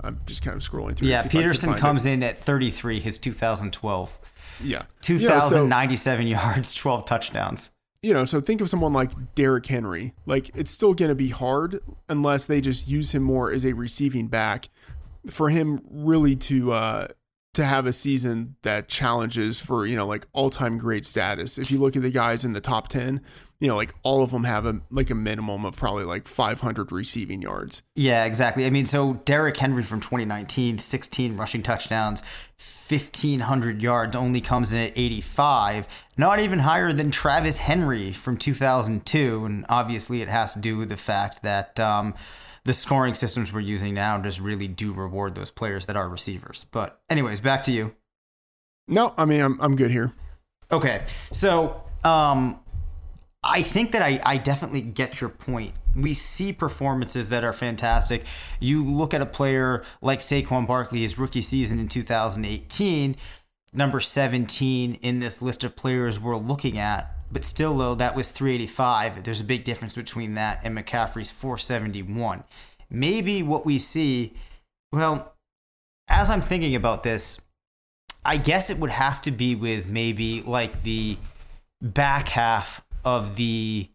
I'm 0.00 0.20
just 0.26 0.42
kind 0.42 0.56
of 0.56 0.62
scrolling 0.62 0.96
through. 0.96 1.08
Yeah, 1.08 1.26
Peterson 1.26 1.74
comes 1.74 2.06
it. 2.06 2.12
in 2.12 2.22
at 2.22 2.38
33, 2.38 3.00
his 3.00 3.18
2012. 3.18 4.18
Yeah. 4.62 4.82
2,097 5.02 6.26
yeah, 6.26 6.38
so, 6.38 6.46
yards, 6.46 6.74
12 6.74 7.04
touchdowns. 7.04 7.70
You 8.02 8.14
know, 8.14 8.24
so 8.24 8.40
think 8.40 8.62
of 8.62 8.70
someone 8.70 8.94
like 8.94 9.34
Derrick 9.34 9.66
Henry. 9.66 10.14
Like, 10.24 10.50
it's 10.54 10.70
still 10.70 10.94
going 10.94 11.10
to 11.10 11.14
be 11.14 11.28
hard 11.28 11.80
unless 12.08 12.46
they 12.46 12.62
just 12.62 12.88
use 12.88 13.14
him 13.14 13.22
more 13.22 13.52
as 13.52 13.64
a 13.64 13.74
receiving 13.74 14.28
back 14.28 14.70
for 15.28 15.50
him 15.50 15.82
really 15.90 16.34
to 16.34 16.72
uh, 16.72 17.08
to 17.54 17.64
have 17.64 17.86
a 17.86 17.92
season 17.92 18.56
that 18.62 18.88
challenges 18.88 19.60
for 19.60 19.86
you 19.86 19.96
know 19.96 20.06
like 20.06 20.26
all 20.32 20.50
time 20.50 20.78
great 20.78 21.04
status. 21.04 21.58
If 21.58 21.70
you 21.70 21.78
look 21.78 21.96
at 21.96 22.02
the 22.02 22.10
guys 22.10 22.44
in 22.44 22.52
the 22.52 22.60
top 22.60 22.88
ten, 22.88 23.20
you 23.58 23.68
know 23.68 23.76
like 23.76 23.94
all 24.02 24.22
of 24.22 24.30
them 24.30 24.44
have 24.44 24.66
a 24.66 24.80
like 24.90 25.10
a 25.10 25.14
minimum 25.14 25.64
of 25.64 25.76
probably 25.76 26.04
like 26.04 26.28
500 26.28 26.92
receiving 26.92 27.42
yards. 27.42 27.82
Yeah, 27.96 28.24
exactly. 28.24 28.66
I 28.66 28.70
mean, 28.70 28.86
so 28.86 29.14
Derrick 29.24 29.56
Henry 29.56 29.82
from 29.82 30.00
2019, 30.00 30.78
16 30.78 31.36
rushing 31.36 31.62
touchdowns, 31.62 32.22
1500 32.88 33.82
yards, 33.82 34.14
only 34.14 34.40
comes 34.40 34.72
in 34.72 34.78
at 34.78 34.92
85. 34.96 36.06
Not 36.16 36.38
even 36.38 36.60
higher 36.60 36.92
than 36.92 37.10
Travis 37.10 37.58
Henry 37.58 38.12
from 38.12 38.36
2002, 38.36 39.44
and 39.44 39.66
obviously 39.68 40.22
it 40.22 40.28
has 40.28 40.54
to 40.54 40.60
do 40.60 40.76
with 40.76 40.88
the 40.88 40.96
fact 40.96 41.42
that. 41.42 41.80
Um, 41.80 42.14
the 42.64 42.72
scoring 42.72 43.14
systems 43.14 43.52
we're 43.52 43.60
using 43.60 43.94
now 43.94 44.20
just 44.20 44.40
really 44.40 44.68
do 44.68 44.92
reward 44.92 45.34
those 45.34 45.50
players 45.50 45.86
that 45.86 45.96
are 45.96 46.08
receivers. 46.08 46.66
But 46.70 47.00
anyways, 47.08 47.40
back 47.40 47.62
to 47.64 47.72
you. 47.72 47.94
No, 48.88 49.14
I 49.16 49.24
mean 49.24 49.40
I'm 49.40 49.60
I'm 49.60 49.76
good 49.76 49.90
here. 49.90 50.12
Okay. 50.70 51.04
So 51.32 51.82
um 52.04 52.60
I 53.42 53.62
think 53.62 53.92
that 53.92 54.02
I, 54.02 54.20
I 54.24 54.36
definitely 54.36 54.82
get 54.82 55.20
your 55.20 55.30
point. 55.30 55.72
We 55.96 56.12
see 56.12 56.52
performances 56.52 57.30
that 57.30 57.42
are 57.42 57.54
fantastic. 57.54 58.24
You 58.60 58.84
look 58.84 59.14
at 59.14 59.22
a 59.22 59.26
player 59.26 59.82
like 60.02 60.18
Saquon 60.18 60.66
Barkley, 60.66 61.00
his 61.00 61.18
rookie 61.18 61.40
season 61.40 61.78
in 61.78 61.88
2018, 61.88 63.16
number 63.72 63.98
17 63.98 64.94
in 64.94 65.20
this 65.20 65.40
list 65.40 65.64
of 65.64 65.74
players 65.74 66.20
we're 66.20 66.36
looking 66.36 66.76
at 66.76 67.14
but 67.30 67.44
still, 67.44 67.76
though, 67.76 67.94
that 67.94 68.16
was 68.16 68.30
385. 68.30 69.22
There's 69.22 69.40
a 69.40 69.44
big 69.44 69.64
difference 69.64 69.94
between 69.94 70.34
that 70.34 70.60
and 70.64 70.76
McCaffrey's 70.76 71.30
471. 71.30 72.44
Maybe 72.90 73.42
what 73.42 73.64
we 73.64 73.78
see, 73.78 74.34
well, 74.92 75.34
as 76.08 76.28
I'm 76.28 76.40
thinking 76.40 76.74
about 76.74 77.02
this, 77.02 77.40
I 78.24 78.36
guess 78.36 78.68
it 78.68 78.78
would 78.78 78.90
have 78.90 79.22
to 79.22 79.30
be 79.30 79.54
with 79.54 79.88
maybe 79.88 80.42
like 80.42 80.82
the 80.82 81.18
back 81.80 82.30
half 82.30 82.84
of 83.04 83.36
the 83.36 83.88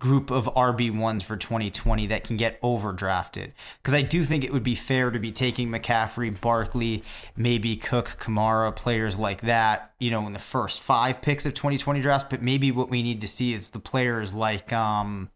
group 0.00 0.30
of 0.30 0.46
RB1s 0.46 1.22
for 1.22 1.36
2020 1.36 2.08
that 2.08 2.24
can 2.24 2.36
get 2.36 2.60
overdrafted. 2.62 3.52
Because 3.76 3.94
I 3.94 4.02
do 4.02 4.24
think 4.24 4.42
it 4.42 4.52
would 4.52 4.64
be 4.64 4.74
fair 4.74 5.10
to 5.10 5.20
be 5.20 5.30
taking 5.30 5.68
McCaffrey, 5.68 6.40
Barkley, 6.40 7.04
maybe 7.36 7.76
Cook, 7.76 8.16
Kamara, 8.18 8.74
players 8.74 9.18
like 9.18 9.42
that, 9.42 9.92
you 10.00 10.10
know, 10.10 10.26
in 10.26 10.32
the 10.32 10.40
first 10.40 10.82
five 10.82 11.22
picks 11.22 11.46
of 11.46 11.54
2020 11.54 12.00
drafts. 12.00 12.26
But 12.28 12.42
maybe 12.42 12.72
what 12.72 12.90
we 12.90 13.02
need 13.02 13.20
to 13.20 13.28
see 13.28 13.52
is 13.52 13.70
the 13.70 13.78
players 13.78 14.34
like, 14.34 14.72
um, 14.72 15.30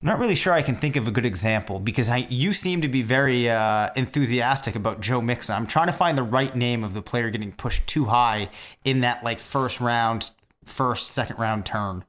I'm 0.00 0.06
not 0.06 0.20
really 0.20 0.36
sure 0.36 0.52
I 0.52 0.62
can 0.62 0.76
think 0.76 0.94
of 0.94 1.08
a 1.08 1.10
good 1.10 1.26
example 1.26 1.80
because 1.80 2.08
I, 2.08 2.18
you 2.30 2.52
seem 2.52 2.82
to 2.82 2.88
be 2.88 3.02
very 3.02 3.50
uh, 3.50 3.90
enthusiastic 3.96 4.76
about 4.76 5.00
Joe 5.00 5.20
Mixon. 5.20 5.56
I'm 5.56 5.66
trying 5.66 5.88
to 5.88 5.92
find 5.92 6.16
the 6.16 6.22
right 6.22 6.54
name 6.54 6.84
of 6.84 6.94
the 6.94 7.02
player 7.02 7.30
getting 7.30 7.50
pushed 7.50 7.88
too 7.88 8.04
high 8.04 8.48
in 8.84 9.00
that 9.00 9.24
like 9.24 9.40
first 9.40 9.80
round, 9.80 10.30
first, 10.64 11.08
second 11.08 11.40
round 11.40 11.66
turn. 11.66 12.04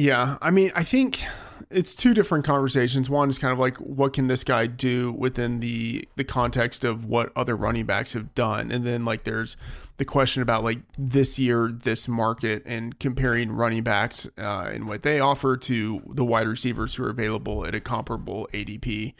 Yeah, 0.00 0.38
I 0.40 0.50
mean, 0.50 0.72
I 0.74 0.82
think 0.82 1.22
it's 1.68 1.94
two 1.94 2.14
different 2.14 2.46
conversations. 2.46 3.10
One 3.10 3.28
is 3.28 3.36
kind 3.36 3.52
of 3.52 3.58
like 3.58 3.76
what 3.76 4.14
can 4.14 4.28
this 4.28 4.44
guy 4.44 4.66
do 4.66 5.12
within 5.12 5.60
the 5.60 6.08
the 6.16 6.24
context 6.24 6.84
of 6.84 7.04
what 7.04 7.30
other 7.36 7.54
running 7.54 7.84
backs 7.84 8.14
have 8.14 8.34
done, 8.34 8.70
and 8.70 8.86
then 8.86 9.04
like 9.04 9.24
there's 9.24 9.58
the 9.98 10.06
question 10.06 10.40
about 10.42 10.64
like 10.64 10.78
this 10.98 11.38
year, 11.38 11.68
this 11.70 12.08
market, 12.08 12.62
and 12.64 12.98
comparing 12.98 13.52
running 13.52 13.82
backs 13.82 14.26
uh, 14.38 14.70
and 14.72 14.88
what 14.88 15.02
they 15.02 15.20
offer 15.20 15.54
to 15.58 16.00
the 16.06 16.24
wide 16.24 16.48
receivers 16.48 16.94
who 16.94 17.04
are 17.04 17.10
available 17.10 17.66
at 17.66 17.74
a 17.74 17.80
comparable 17.80 18.48
ADP. 18.54 19.12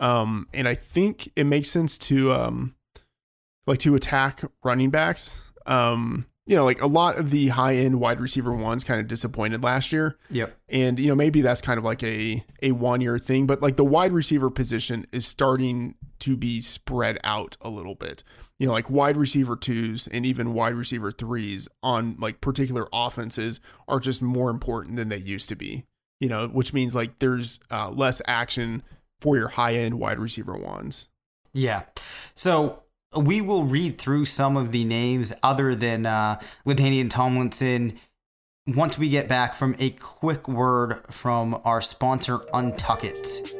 Um, 0.00 0.48
and 0.52 0.66
I 0.66 0.74
think 0.74 1.30
it 1.36 1.44
makes 1.44 1.70
sense 1.70 1.96
to 1.98 2.32
um, 2.32 2.74
like 3.68 3.78
to 3.78 3.94
attack 3.94 4.42
running 4.64 4.90
backs. 4.90 5.40
Um, 5.64 6.26
you 6.46 6.56
know, 6.56 6.64
like 6.64 6.80
a 6.82 6.86
lot 6.86 7.16
of 7.16 7.30
the 7.30 7.48
high 7.48 7.76
end 7.76 8.00
wide 8.00 8.20
receiver 8.20 8.52
ones 8.52 8.84
kind 8.84 9.00
of 9.00 9.08
disappointed 9.08 9.62
last 9.62 9.92
year. 9.92 10.18
Yep. 10.30 10.56
And, 10.68 10.98
you 10.98 11.08
know, 11.08 11.14
maybe 11.14 11.40
that's 11.40 11.62
kind 11.62 11.78
of 11.78 11.84
like 11.84 12.02
a, 12.02 12.44
a 12.62 12.72
one 12.72 13.00
year 13.00 13.18
thing, 13.18 13.46
but 13.46 13.62
like 13.62 13.76
the 13.76 13.84
wide 13.84 14.12
receiver 14.12 14.50
position 14.50 15.06
is 15.10 15.26
starting 15.26 15.94
to 16.20 16.36
be 16.36 16.60
spread 16.60 17.18
out 17.24 17.56
a 17.62 17.70
little 17.70 17.94
bit. 17.94 18.22
You 18.58 18.66
know, 18.66 18.72
like 18.72 18.90
wide 18.90 19.16
receiver 19.16 19.56
twos 19.56 20.06
and 20.06 20.24
even 20.26 20.52
wide 20.52 20.74
receiver 20.74 21.10
threes 21.10 21.68
on 21.82 22.16
like 22.20 22.40
particular 22.40 22.88
offenses 22.92 23.58
are 23.88 23.98
just 23.98 24.22
more 24.22 24.50
important 24.50 24.96
than 24.96 25.08
they 25.08 25.16
used 25.16 25.48
to 25.48 25.56
be, 25.56 25.84
you 26.20 26.28
know, 26.28 26.48
which 26.48 26.72
means 26.72 26.94
like 26.94 27.18
there's 27.18 27.58
uh, 27.70 27.90
less 27.90 28.20
action 28.26 28.82
for 29.18 29.36
your 29.36 29.48
high 29.48 29.74
end 29.74 29.98
wide 29.98 30.18
receiver 30.18 30.56
ones. 30.56 31.08
Yeah. 31.54 31.82
So 32.34 32.83
we 33.16 33.40
will 33.40 33.64
read 33.64 33.98
through 33.98 34.24
some 34.24 34.56
of 34.56 34.72
the 34.72 34.84
names 34.84 35.32
other 35.42 35.74
than 35.74 36.06
uh, 36.06 36.40
LaDainian 36.66 37.10
Tomlinson 37.10 37.98
once 38.66 38.98
we 38.98 39.08
get 39.08 39.28
back 39.28 39.54
from 39.54 39.76
a 39.78 39.90
quick 39.90 40.48
word 40.48 41.02
from 41.10 41.60
our 41.64 41.80
sponsor, 41.80 42.38
Untuckit. 42.54 43.54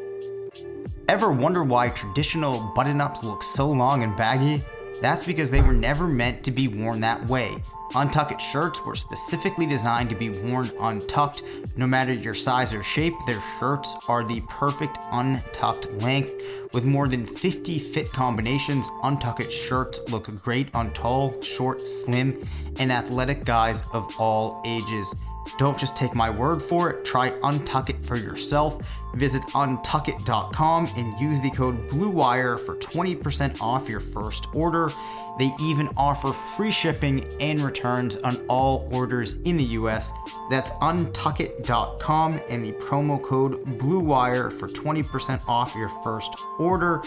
Ever 1.08 1.30
wonder 1.30 1.62
why 1.62 1.90
traditional 1.90 2.72
button 2.74 3.00
ups 3.00 3.22
look 3.22 3.42
so 3.42 3.70
long 3.70 4.02
and 4.02 4.16
baggy? 4.16 4.64
That's 5.02 5.24
because 5.24 5.50
they 5.50 5.60
were 5.60 5.74
never 5.74 6.06
meant 6.06 6.42
to 6.44 6.50
be 6.50 6.68
worn 6.68 7.00
that 7.00 7.26
way. 7.26 7.62
Untucked 7.96 8.40
shirts 8.40 8.84
were 8.84 8.96
specifically 8.96 9.66
designed 9.66 10.08
to 10.10 10.16
be 10.16 10.28
worn 10.28 10.68
untucked. 10.80 11.44
No 11.76 11.86
matter 11.86 12.12
your 12.12 12.34
size 12.34 12.74
or 12.74 12.82
shape, 12.82 13.14
their 13.24 13.40
shirts 13.60 13.96
are 14.08 14.24
the 14.24 14.40
perfect 14.48 14.98
untucked 15.12 15.92
length. 16.02 16.68
With 16.72 16.84
more 16.84 17.06
than 17.06 17.24
50 17.24 17.78
fit 17.78 18.10
combinations, 18.12 18.90
untucked 19.04 19.52
shirts 19.52 20.00
look 20.10 20.26
great 20.42 20.74
on 20.74 20.92
tall, 20.92 21.40
short, 21.40 21.86
slim, 21.86 22.44
and 22.80 22.90
athletic 22.90 23.44
guys 23.44 23.84
of 23.92 24.12
all 24.18 24.60
ages. 24.66 25.14
Don't 25.58 25.78
just 25.78 25.96
take 25.96 26.14
my 26.14 26.30
word 26.30 26.60
for 26.60 26.90
it, 26.90 27.04
try 27.04 27.30
Untuckit 27.30 28.04
for 28.04 28.16
yourself. 28.16 28.78
Visit 29.14 29.42
untuckit.com 29.52 30.90
and 30.96 31.20
use 31.20 31.40
the 31.40 31.50
code 31.50 31.88
BLUEWIRE 31.88 32.58
for 32.60 32.76
20% 32.76 33.60
off 33.60 33.88
your 33.88 34.00
first 34.00 34.46
order. 34.54 34.90
They 35.38 35.52
even 35.60 35.88
offer 35.96 36.32
free 36.32 36.70
shipping 36.70 37.24
and 37.40 37.60
returns 37.60 38.16
on 38.16 38.44
all 38.48 38.88
orders 38.92 39.34
in 39.44 39.56
the 39.56 39.64
US. 39.64 40.12
That's 40.50 40.70
untuckit.com 40.72 42.40
and 42.48 42.64
the 42.64 42.72
promo 42.72 43.22
code 43.22 43.64
BLUEWIRE 43.78 44.52
for 44.52 44.68
20% 44.68 45.40
off 45.48 45.74
your 45.74 45.90
first 46.02 46.36
order. 46.58 47.02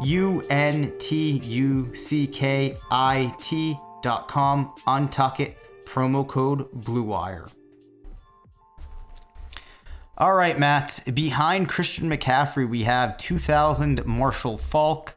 U 0.00 0.42
N 0.48 0.92
T 0.98 1.40
U 1.44 1.92
C 1.94 2.26
K 2.26 2.76
I 2.90 3.34
T.com, 3.40 4.72
Untuckit, 4.86 5.54
promo 5.84 6.26
code 6.26 6.70
BLUEWIRE. 6.72 7.57
All 10.20 10.34
right, 10.34 10.58
Matt. 10.58 11.04
Behind 11.14 11.68
Christian 11.68 12.10
McCaffrey, 12.10 12.68
we 12.68 12.82
have 12.82 13.16
2000 13.18 14.04
Marshall 14.04 14.58
Faulk, 14.58 15.16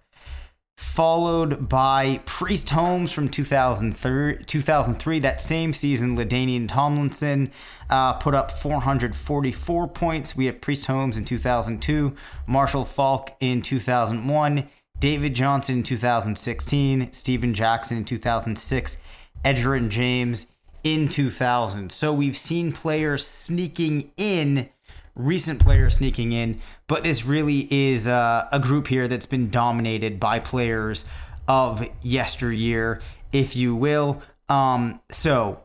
followed 0.78 1.68
by 1.68 2.22
Priest 2.26 2.70
Holmes 2.70 3.12
from 3.12 3.28
2003. 3.28 4.44
2003 4.44 5.20
that 5.20 5.42
same 5.42 5.74
season, 5.74 6.16
LaDainian 6.16 6.68
Tomlinson 6.68 7.50
uh, 7.90 8.14
put 8.14 8.36
up 8.36 8.52
444 8.52 9.88
points. 9.88 10.36
We 10.36 10.46
have 10.46 10.62
Priest 10.62 10.86
Holmes 10.86 11.18
in 11.18 11.26
2002, 11.26 12.16
Marshall 12.46 12.86
Faulk 12.86 13.36
in 13.40 13.64
2001, 13.64 14.70
David 15.00 15.34
Johnson 15.34 15.78
in 15.78 15.84
2016, 15.84 17.12
Steven 17.12 17.56
Jackson 17.56 17.98
in 17.98 18.06
2006, 18.06 19.02
Edgerrin 19.44 19.90
James 19.90 20.46
in 20.84 21.10
2000. 21.10 21.92
So 21.92 22.14
we've 22.14 22.38
seen 22.38 22.72
players 22.72 23.26
sneaking 23.26 24.12
in 24.16 24.70
recent 25.16 25.60
players 25.60 25.96
sneaking 25.96 26.32
in, 26.32 26.60
but 26.88 27.04
this 27.04 27.26
really 27.26 27.68
is 27.70 28.08
uh, 28.08 28.48
a 28.52 28.60
group 28.60 28.88
here 28.88 29.08
that's 29.08 29.26
been 29.26 29.50
dominated 29.50 30.20
by 30.20 30.40
players 30.40 31.06
of 31.48 31.88
yesteryear, 32.02 33.02
if 33.32 33.56
you 33.56 33.76
will. 33.76 34.22
Um, 34.50 35.02
so, 35.10 35.64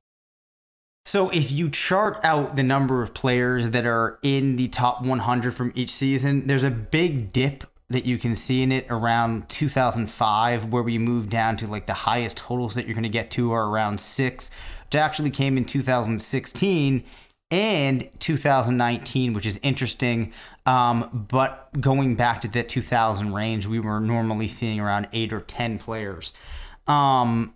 so 1.04 1.30
if 1.30 1.52
you 1.52 1.70
chart 1.70 2.18
out 2.24 2.56
the 2.56 2.62
number 2.62 3.02
of 3.02 3.14
players 3.14 3.70
that 3.70 3.86
are 3.86 4.18
in 4.22 4.56
the 4.56 4.68
top 4.68 5.02
100 5.02 5.54
from 5.54 5.72
each 5.74 5.90
season, 5.90 6.46
there's 6.46 6.64
a 6.64 6.70
big 6.70 7.32
dip 7.32 7.64
that 7.88 8.04
you 8.04 8.18
can 8.18 8.34
see 8.34 8.62
in 8.62 8.72
it 8.72 8.86
around 8.90 9.48
2005, 9.48 10.72
where 10.72 10.82
we 10.82 10.98
move 10.98 11.30
down 11.30 11.56
to 11.56 11.68
like 11.68 11.86
the 11.86 11.94
highest 11.94 12.38
totals 12.38 12.74
that 12.74 12.86
you're 12.86 12.94
going 12.94 13.04
to 13.04 13.08
get 13.08 13.30
to 13.30 13.52
are 13.52 13.68
around 13.68 14.00
six, 14.00 14.50
which 14.86 14.96
actually 14.96 15.30
came 15.30 15.56
in 15.56 15.64
2016 15.64 17.04
and 17.50 18.08
2019, 18.18 19.32
which 19.32 19.46
is 19.46 19.58
interesting. 19.62 20.32
Um, 20.64 21.26
but 21.30 21.68
going 21.80 22.16
back 22.16 22.40
to 22.40 22.48
the 22.48 22.62
2000 22.62 23.32
range, 23.32 23.66
we 23.66 23.78
were 23.78 24.00
normally 24.00 24.48
seeing 24.48 24.80
around 24.80 25.08
eight 25.12 25.32
or 25.32 25.40
10 25.40 25.78
players. 25.78 26.32
Um, 26.86 27.54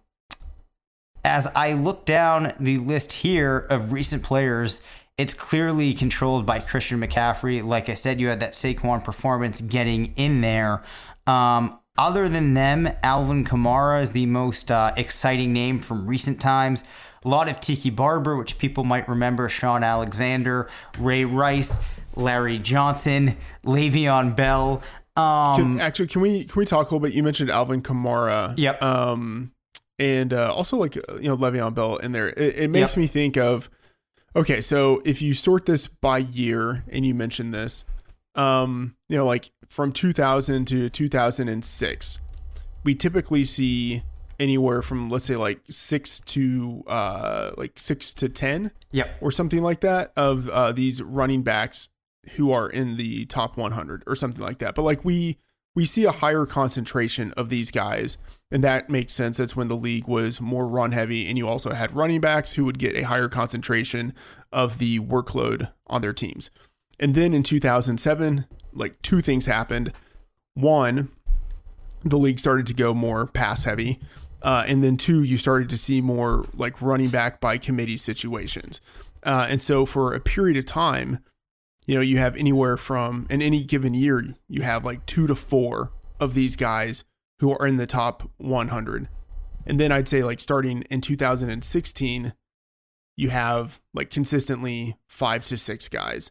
as 1.24 1.48
I 1.54 1.72
look 1.74 2.04
down 2.06 2.52
the 2.60 2.78
list 2.78 3.12
here 3.12 3.58
of 3.58 3.92
recent 3.92 4.22
players, 4.22 4.82
it's 5.18 5.34
clearly 5.34 5.92
controlled 5.92 6.46
by 6.46 6.60
Christian 6.60 7.00
McCaffrey. 7.00 7.62
Like 7.62 7.88
I 7.88 7.94
said, 7.94 8.20
you 8.20 8.28
had 8.28 8.40
that 8.40 8.52
Saquon 8.52 9.04
performance 9.04 9.60
getting 9.60 10.14
in 10.16 10.40
there. 10.40 10.82
Um, 11.26 11.79
other 11.98 12.28
than 12.28 12.54
them, 12.54 12.88
Alvin 13.02 13.44
Kamara 13.44 14.02
is 14.02 14.12
the 14.12 14.26
most 14.26 14.70
uh, 14.70 14.92
exciting 14.96 15.52
name 15.52 15.78
from 15.80 16.06
recent 16.06 16.40
times. 16.40 16.84
A 17.24 17.28
lot 17.28 17.48
of 17.50 17.60
Tiki 17.60 17.90
Barber, 17.90 18.36
which 18.36 18.58
people 18.58 18.84
might 18.84 19.06
remember, 19.08 19.48
Shaun 19.48 19.82
Alexander, 19.84 20.70
Ray 20.98 21.24
Rice, 21.26 21.86
Larry 22.16 22.58
Johnson, 22.58 23.36
Le'Veon 23.64 24.34
Bell. 24.34 24.82
Um, 25.16 25.56
Can, 25.76 25.80
actually, 25.80 26.06
can 26.06 26.22
we 26.22 26.44
can 26.44 26.58
we 26.58 26.64
talk 26.64 26.90
a 26.90 26.94
little 26.94 27.00
bit? 27.00 27.14
You 27.14 27.22
mentioned 27.22 27.50
Alvin 27.50 27.82
Kamara. 27.82 28.54
Yep. 28.56 28.82
Um, 28.82 29.52
and 29.98 30.32
uh, 30.32 30.54
also 30.54 30.78
like 30.78 30.94
you 30.94 31.02
know 31.28 31.36
Le'Veon 31.36 31.74
Bell 31.74 31.96
in 31.96 32.12
there. 32.12 32.28
It, 32.28 32.56
it 32.56 32.70
makes 32.70 32.92
Yep. 32.92 32.96
me 32.96 33.06
think 33.06 33.36
of 33.36 33.68
okay. 34.34 34.62
So 34.62 35.02
if 35.04 35.20
you 35.20 35.34
sort 35.34 35.66
this 35.66 35.86
by 35.88 36.18
year, 36.18 36.84
and 36.90 37.04
you 37.04 37.14
mentioned 37.14 37.52
this, 37.52 37.84
um, 38.34 38.96
you 39.10 39.18
know, 39.18 39.26
like 39.26 39.50
from 39.70 39.92
2000 39.92 40.66
to 40.66 40.90
2006, 40.90 42.20
we 42.84 42.94
typically 42.94 43.44
see 43.44 44.02
anywhere 44.38 44.82
from 44.82 45.10
let's 45.10 45.26
say 45.26 45.36
like 45.36 45.60
six 45.68 46.18
to 46.18 46.82
uh 46.86 47.50
like 47.58 47.78
six 47.78 48.14
to 48.14 48.26
ten 48.26 48.70
yep. 48.90 49.14
or 49.20 49.30
something 49.30 49.62
like 49.62 49.80
that 49.80 50.12
of 50.16 50.48
uh, 50.48 50.72
these 50.72 51.02
running 51.02 51.42
backs 51.42 51.90
who 52.36 52.50
are 52.50 52.68
in 52.68 52.96
the 52.96 53.26
top 53.26 53.58
100 53.58 54.02
or 54.06 54.16
something 54.16 54.42
like 54.42 54.58
that. 54.58 54.74
But 54.74 54.82
like 54.82 55.04
we 55.04 55.38
we 55.74 55.84
see 55.86 56.04
a 56.04 56.10
higher 56.10 56.46
concentration 56.46 57.32
of 57.32 57.48
these 57.48 57.70
guys, 57.70 58.18
and 58.50 58.64
that 58.64 58.90
makes 58.90 59.12
sense. 59.12 59.36
That's 59.36 59.54
when 59.54 59.68
the 59.68 59.76
league 59.76 60.08
was 60.08 60.40
more 60.40 60.66
run 60.66 60.92
heavy, 60.92 61.28
and 61.28 61.38
you 61.38 61.46
also 61.46 61.72
had 61.72 61.94
running 61.94 62.20
backs 62.20 62.54
who 62.54 62.64
would 62.64 62.78
get 62.78 62.96
a 62.96 63.02
higher 63.02 63.28
concentration 63.28 64.12
of 64.52 64.78
the 64.78 64.98
workload 64.98 65.70
on 65.86 66.02
their 66.02 66.12
teams. 66.12 66.50
And 66.98 67.14
then 67.14 67.32
in 67.32 67.42
2007, 67.42 68.46
like 68.72 69.00
two 69.02 69.20
things 69.20 69.46
happened. 69.46 69.92
One, 70.54 71.10
the 72.02 72.18
league 72.18 72.38
started 72.38 72.66
to 72.66 72.74
go 72.74 72.94
more 72.94 73.26
pass 73.26 73.64
heavy. 73.64 73.98
Uh, 74.42 74.64
and 74.66 74.82
then 74.82 74.96
two, 74.96 75.22
you 75.22 75.36
started 75.36 75.68
to 75.70 75.76
see 75.76 76.00
more 76.00 76.46
like 76.54 76.80
running 76.80 77.10
back 77.10 77.40
by 77.40 77.58
committee 77.58 77.96
situations. 77.96 78.80
Uh, 79.22 79.46
and 79.48 79.62
so 79.62 79.84
for 79.84 80.14
a 80.14 80.20
period 80.20 80.56
of 80.56 80.64
time, 80.64 81.18
you 81.86 81.94
know, 81.94 82.00
you 82.00 82.18
have 82.18 82.36
anywhere 82.36 82.76
from 82.76 83.26
in 83.28 83.42
any 83.42 83.62
given 83.62 83.94
year, 83.94 84.24
you 84.48 84.62
have 84.62 84.84
like 84.84 85.04
two 85.06 85.26
to 85.26 85.34
four 85.34 85.92
of 86.18 86.34
these 86.34 86.56
guys 86.56 87.04
who 87.40 87.52
are 87.52 87.66
in 87.66 87.76
the 87.76 87.86
top 87.86 88.30
100. 88.38 89.08
And 89.66 89.78
then 89.78 89.92
I'd 89.92 90.08
say 90.08 90.22
like 90.22 90.40
starting 90.40 90.82
in 90.82 91.00
2016, 91.00 92.32
you 93.16 93.30
have 93.30 93.80
like 93.92 94.10
consistently 94.10 94.96
five 95.08 95.44
to 95.46 95.56
six 95.56 95.88
guys. 95.88 96.30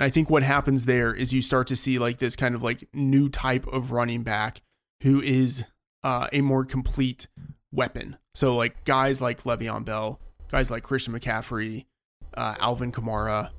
And 0.00 0.06
I 0.06 0.08
think 0.08 0.30
what 0.30 0.42
happens 0.42 0.86
there 0.86 1.12
is 1.12 1.34
you 1.34 1.42
start 1.42 1.66
to 1.66 1.76
see 1.76 1.98
like 1.98 2.16
this 2.16 2.34
kind 2.34 2.54
of 2.54 2.62
like 2.62 2.88
new 2.94 3.28
type 3.28 3.66
of 3.66 3.92
running 3.92 4.22
back 4.22 4.62
who 5.02 5.20
is 5.20 5.66
uh, 6.02 6.26
a 6.32 6.40
more 6.40 6.64
complete 6.64 7.26
weapon. 7.70 8.16
So 8.34 8.56
like 8.56 8.86
guys 8.86 9.20
like 9.20 9.42
Le'Veon 9.42 9.84
Bell, 9.84 10.18
guys 10.50 10.70
like 10.70 10.84
Christian 10.84 11.12
McCaffrey, 11.12 11.84
uh, 12.32 12.54
Alvin 12.60 12.92
Kamara, 12.92 13.50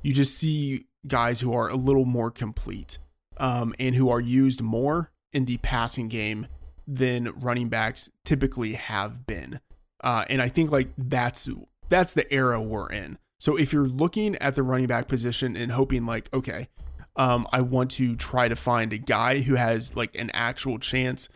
you 0.00 0.14
just 0.14 0.38
see 0.38 0.86
guys 1.06 1.42
who 1.42 1.52
are 1.52 1.68
a 1.68 1.76
little 1.76 2.06
more 2.06 2.30
complete 2.30 2.96
um, 3.36 3.74
and 3.78 3.94
who 3.94 4.08
are 4.08 4.20
used 4.20 4.62
more 4.62 5.12
in 5.34 5.44
the 5.44 5.58
passing 5.58 6.08
game 6.08 6.46
than 6.88 7.30
running 7.38 7.68
backs 7.68 8.10
typically 8.24 8.72
have 8.72 9.26
been. 9.26 9.60
Uh, 10.02 10.24
and 10.30 10.40
I 10.40 10.48
think 10.48 10.72
like 10.72 10.88
that's 10.96 11.46
that's 11.90 12.14
the 12.14 12.32
era 12.32 12.58
we're 12.58 12.90
in. 12.90 13.18
So 13.40 13.56
if 13.56 13.72
you're 13.72 13.88
looking 13.88 14.36
at 14.36 14.54
the 14.54 14.62
running 14.62 14.86
back 14.86 15.08
position 15.08 15.56
and 15.56 15.72
hoping 15.72 16.04
like, 16.06 16.32
okay, 16.32 16.68
um, 17.16 17.48
I 17.52 17.62
want 17.62 17.90
to 17.92 18.14
try 18.14 18.48
to 18.48 18.54
find 18.54 18.92
a 18.92 18.98
guy 18.98 19.40
who 19.40 19.56
has 19.56 19.96
like 19.96 20.14
an 20.14 20.30
actual 20.34 20.78
chance 20.78 21.28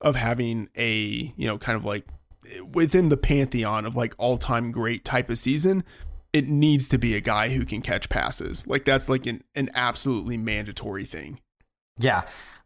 of 0.00 0.16
having 0.16 0.70
a 0.76 1.32
you 1.36 1.46
know 1.46 1.58
kind 1.58 1.76
of 1.76 1.84
like 1.84 2.06
within 2.72 3.10
the 3.10 3.16
pantheon 3.18 3.84
of 3.84 3.94
like 3.94 4.14
all 4.16 4.38
time 4.38 4.70
great 4.70 5.04
type 5.04 5.28
of 5.28 5.36
season, 5.36 5.84
it 6.32 6.48
needs 6.48 6.88
to 6.88 6.98
be 6.98 7.14
a 7.14 7.20
guy 7.20 7.50
who 7.50 7.66
can 7.66 7.82
catch 7.82 8.08
passes. 8.08 8.66
Like 8.66 8.86
that's 8.86 9.08
like 9.08 9.26
an, 9.26 9.44
an 9.54 9.68
absolutely 9.74 10.38
mandatory 10.38 11.04
thing. 11.04 11.40
Yeah. 11.98 12.22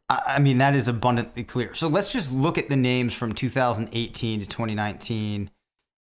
I 0.08 0.22
I 0.36 0.38
mean, 0.38 0.58
that 0.58 0.76
is 0.76 0.86
abundantly 0.86 1.42
clear. 1.42 1.74
So 1.74 1.88
let's 1.88 2.12
just 2.12 2.32
look 2.32 2.58
at 2.58 2.68
the 2.68 2.76
names 2.76 3.14
from 3.14 3.32
2018 3.32 4.40
to 4.40 4.46
2019 4.46 5.50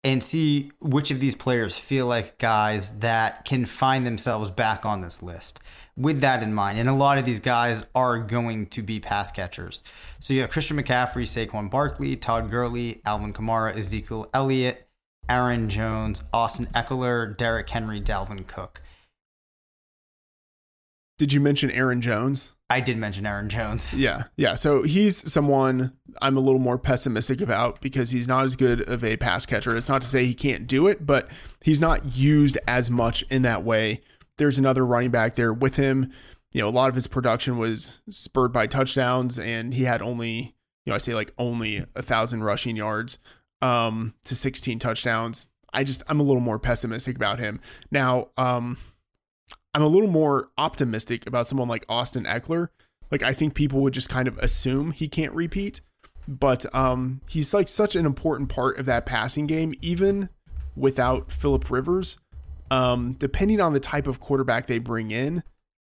and 0.03 0.23
see 0.23 0.73
which 0.81 1.11
of 1.11 1.21
these 1.21 1.35
players 1.35 1.79
feel 1.79 2.07
like 2.07 2.39
guys 2.39 3.01
that 3.01 3.45
can 3.45 3.67
find 3.67 4.07
themselves 4.07 4.51
back 4.51 4.87
on 4.87 5.01
this 5.01 5.23
list 5.23 5.61
with 5.97 6.21
that 6.21 6.43
in 6.43 6.55
mind. 6.55 6.79
And 6.79 6.89
a 6.89 6.95
lot 6.95 7.19
of 7.19 7.25
these 7.25 7.41
guys 7.41 7.85
are 7.95 8.19
going 8.19 8.67
to 8.69 8.83
be 8.83 8.99
pass 8.99 9.31
catchers. 9.31 9.85
So 10.19 10.33
you 10.33 10.41
have 10.41 10.51
Christian 10.51 10.79
McCaffrey, 10.79 11.25
Saquon 11.25 11.71
Barkley, 11.71 12.17
Todd 12.17 12.51
Gurley, 12.51 13.03
Alvin 13.05 13.35
Kamara, 13.35 13.77
Ezekiel 13.77 14.31
Elliott, 14.33 14.89
Aaron 15.29 15.69
Jones, 15.69 16.25
Austin 16.33 16.67
Ekeler, 16.67 17.37
Derrick 17.37 17.69
Henry, 17.69 18.01
Dalvin 18.01 18.47
Cook. 18.47 18.81
Did 21.19 21.35
you 21.35 21.41
mention 21.41 21.71
Aaron 21.71 22.01
Jones? 22.01 22.55
I 22.71 22.81
did 22.81 22.97
mention 22.97 23.27
Aaron 23.27 23.49
Jones. 23.49 23.93
Yeah, 23.93 24.25
yeah. 24.37 24.55
So 24.55 24.85
he's 24.85 25.31
someone 25.31 25.93
I'm 26.23 26.37
a 26.37 26.41
little 26.41 26.61
more 26.61 26.79
pessimistic 26.79 27.41
about 27.41 27.81
because 27.81 28.13
he's 28.13 28.29
not 28.29 28.45
as 28.45 28.55
good 28.55 28.89
of 28.89 29.03
a 29.03 29.17
pass 29.17 29.45
catcher. 29.45 29.77
It's 29.77 29.89
not 29.89 30.03
to 30.03 30.09
say 30.09 30.25
he 30.25 30.35
can't 30.35 30.69
do 30.69 30.87
it, 30.87 31.05
but 31.05 31.31
he's 31.63 31.81
not 31.81 32.17
used 32.17 32.57
as 32.69 32.89
much 32.89 33.23
in 33.23 33.43
that 33.43 33.65
way. 33.65 34.01
There's 34.37 34.59
another 34.59 34.87
running 34.87 35.11
back 35.11 35.35
there 35.35 35.53
with 35.53 35.77
him. 35.77 36.13
You 36.53 36.63
know, 36.63 36.69
a 36.69 36.71
lot 36.71 36.89
of 36.89 36.95
his 36.95 37.09
production 37.09 37.59
was 37.59 38.03
spurred 38.09 38.53
by 38.53 38.67
touchdowns, 38.67 39.39
and 39.39 39.75
he 39.75 39.85
had 39.85 40.01
only, 40.01 40.55
you 40.85 40.91
know, 40.91 40.95
I 40.95 40.99
say 40.99 41.15
like 41.15 41.33
only 41.39 41.85
a 41.95 42.03
thousand 42.03 42.45
rushing 42.45 42.77
yards 42.77 43.19
um, 43.63 44.15
to 44.25 44.35
16 44.37 44.79
touchdowns. 44.79 45.49
I 45.73 45.85
just 45.85 46.03
I'm 46.09 46.21
a 46.21 46.25
little 46.25 46.41
more 46.41 46.59
pessimistic 46.59 47.17
about 47.17 47.41
him 47.41 47.61
now. 47.91 48.29
Um, 48.37 48.77
I'm 49.75 49.83
a 49.83 49.87
little 49.87 50.09
more 50.09 50.51
optimistic 50.59 51.27
about 51.27 51.47
someone 51.47 51.69
like 51.69 51.85
Austin 51.89 52.25
Ekeler. 52.25 52.69
Like 53.11 53.23
I 53.23 53.33
think 53.33 53.55
people 53.55 53.81
would 53.81 53.95
just 53.95 54.09
kind 54.09 54.29
of 54.29 54.39
assume 54.39 54.93
he 54.93 55.09
can't 55.09 55.33
repeat, 55.33 55.81
but 56.29 56.73
um, 56.75 57.21
he's 57.29 57.53
like 57.53 57.69
such 57.69 57.97
an 57.97 58.07
important 58.07 58.49
part 58.49 58.79
of 58.79 58.87
that 58.87 59.07
passing 59.07 59.47
game, 59.47 59.75
even 59.81 60.29
without 60.77 61.33
Philip 61.33 61.71
Rivers. 61.71 62.19
Um, 62.71 63.15
depending 63.15 63.61
on 63.61 63.73
the 63.73 63.81
type 63.81 64.07
of 64.07 64.21
quarterback 64.21 64.67
they 64.67 64.79
bring 64.79 65.11
in, 65.11 65.43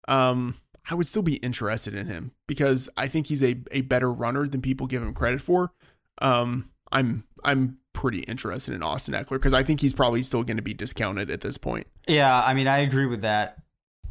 um, 0.07 0.55
I 0.89 0.95
would 0.95 1.05
still 1.05 1.21
be 1.21 1.35
interested 1.35 1.93
in 1.93 2.07
him 2.07 2.31
because 2.47 2.89
I 2.97 3.07
think 3.07 3.27
he's 3.27 3.43
a, 3.43 3.61
a 3.71 3.81
better 3.81 4.11
runner 4.11 4.47
than 4.47 4.61
people 4.61 4.87
give 4.87 5.03
him 5.03 5.13
credit 5.13 5.41
for. 5.41 5.73
Um, 6.21 6.69
I'm 6.91 7.23
I'm 7.43 7.77
pretty 7.93 8.19
interested 8.21 8.73
in 8.73 8.81
Austin 8.81 9.13
Ekeler 9.13 9.31
because 9.31 9.53
I 9.53 9.63
think 9.63 9.81
he's 9.81 9.93
probably 9.93 10.23
still 10.23 10.43
going 10.43 10.57
to 10.57 10.63
be 10.63 10.73
discounted 10.73 11.29
at 11.29 11.41
this 11.41 11.57
point. 11.57 11.87
Yeah, 12.07 12.41
I 12.41 12.53
mean, 12.53 12.67
I 12.67 12.79
agree 12.79 13.05
with 13.05 13.21
that. 13.21 13.60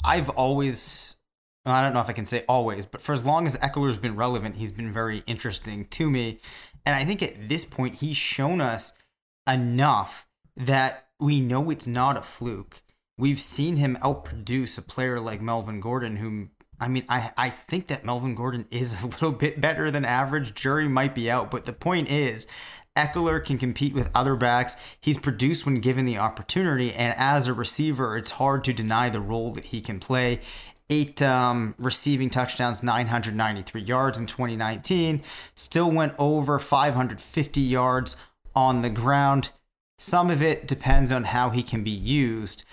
I've 0.04 0.28
always, 0.30 1.16
I 1.66 1.80
don't 1.80 1.94
know 1.94 2.00
if 2.00 2.08
I 2.08 2.12
can 2.12 2.26
say 2.26 2.44
always, 2.48 2.86
but 2.86 3.00
for 3.00 3.12
as 3.12 3.24
long 3.24 3.46
as 3.46 3.56
Ekeler's 3.58 3.98
been 3.98 4.16
relevant, 4.16 4.56
he's 4.56 4.72
been 4.72 4.92
very 4.92 5.22
interesting 5.26 5.86
to 5.86 6.10
me. 6.10 6.40
And 6.86 6.94
I 6.94 7.04
think 7.04 7.22
at 7.22 7.48
this 7.48 7.64
point, 7.64 7.96
he's 7.96 8.16
shown 8.16 8.60
us 8.60 8.94
enough 9.48 10.26
that 10.56 11.08
we 11.20 11.40
know 11.40 11.70
it's 11.70 11.86
not 11.86 12.16
a 12.16 12.22
fluke. 12.22 12.82
We've 13.18 13.40
seen 13.40 13.76
him 13.76 13.98
outproduce 14.02 14.78
a 14.78 14.82
player 14.82 15.20
like 15.20 15.42
Melvin 15.42 15.80
Gordon, 15.80 16.16
whom 16.16 16.52
I 16.80 16.88
mean, 16.88 17.04
I, 17.10 17.30
I 17.36 17.50
think 17.50 17.88
that 17.88 18.06
Melvin 18.06 18.34
Gordon 18.34 18.66
is 18.70 19.02
a 19.02 19.06
little 19.06 19.32
bit 19.32 19.60
better 19.60 19.90
than 19.90 20.04
average. 20.04 20.54
Jury 20.54 20.88
might 20.88 21.14
be 21.14 21.30
out, 21.30 21.50
but 21.50 21.66
the 21.66 21.72
point 21.72 22.10
is, 22.10 22.48
Ekeler 22.96 23.44
can 23.44 23.58
compete 23.58 23.94
with 23.94 24.10
other 24.14 24.36
backs. 24.36 24.76
He's 25.00 25.18
produced 25.18 25.64
when 25.64 25.76
given 25.76 26.04
the 26.04 26.18
opportunity, 26.18 26.92
and 26.92 27.14
as 27.16 27.46
a 27.46 27.54
receiver, 27.54 28.16
it's 28.16 28.32
hard 28.32 28.64
to 28.64 28.72
deny 28.72 29.08
the 29.08 29.20
role 29.20 29.52
that 29.52 29.66
he 29.66 29.80
can 29.80 30.00
play. 30.00 30.40
Eight 30.88 31.22
um, 31.22 31.76
receiving 31.78 32.30
touchdowns, 32.30 32.82
993 32.82 33.82
yards 33.82 34.18
in 34.18 34.26
2019. 34.26 35.22
Still 35.54 35.90
went 35.90 36.14
over 36.18 36.58
550 36.58 37.60
yards 37.60 38.16
on 38.56 38.82
the 38.82 38.90
ground. 38.90 39.50
Some 39.98 40.30
of 40.30 40.42
it 40.42 40.66
depends 40.66 41.12
on 41.12 41.24
how 41.24 41.50
he 41.50 41.62
can 41.62 41.84
be 41.84 41.90
used. 41.90 42.64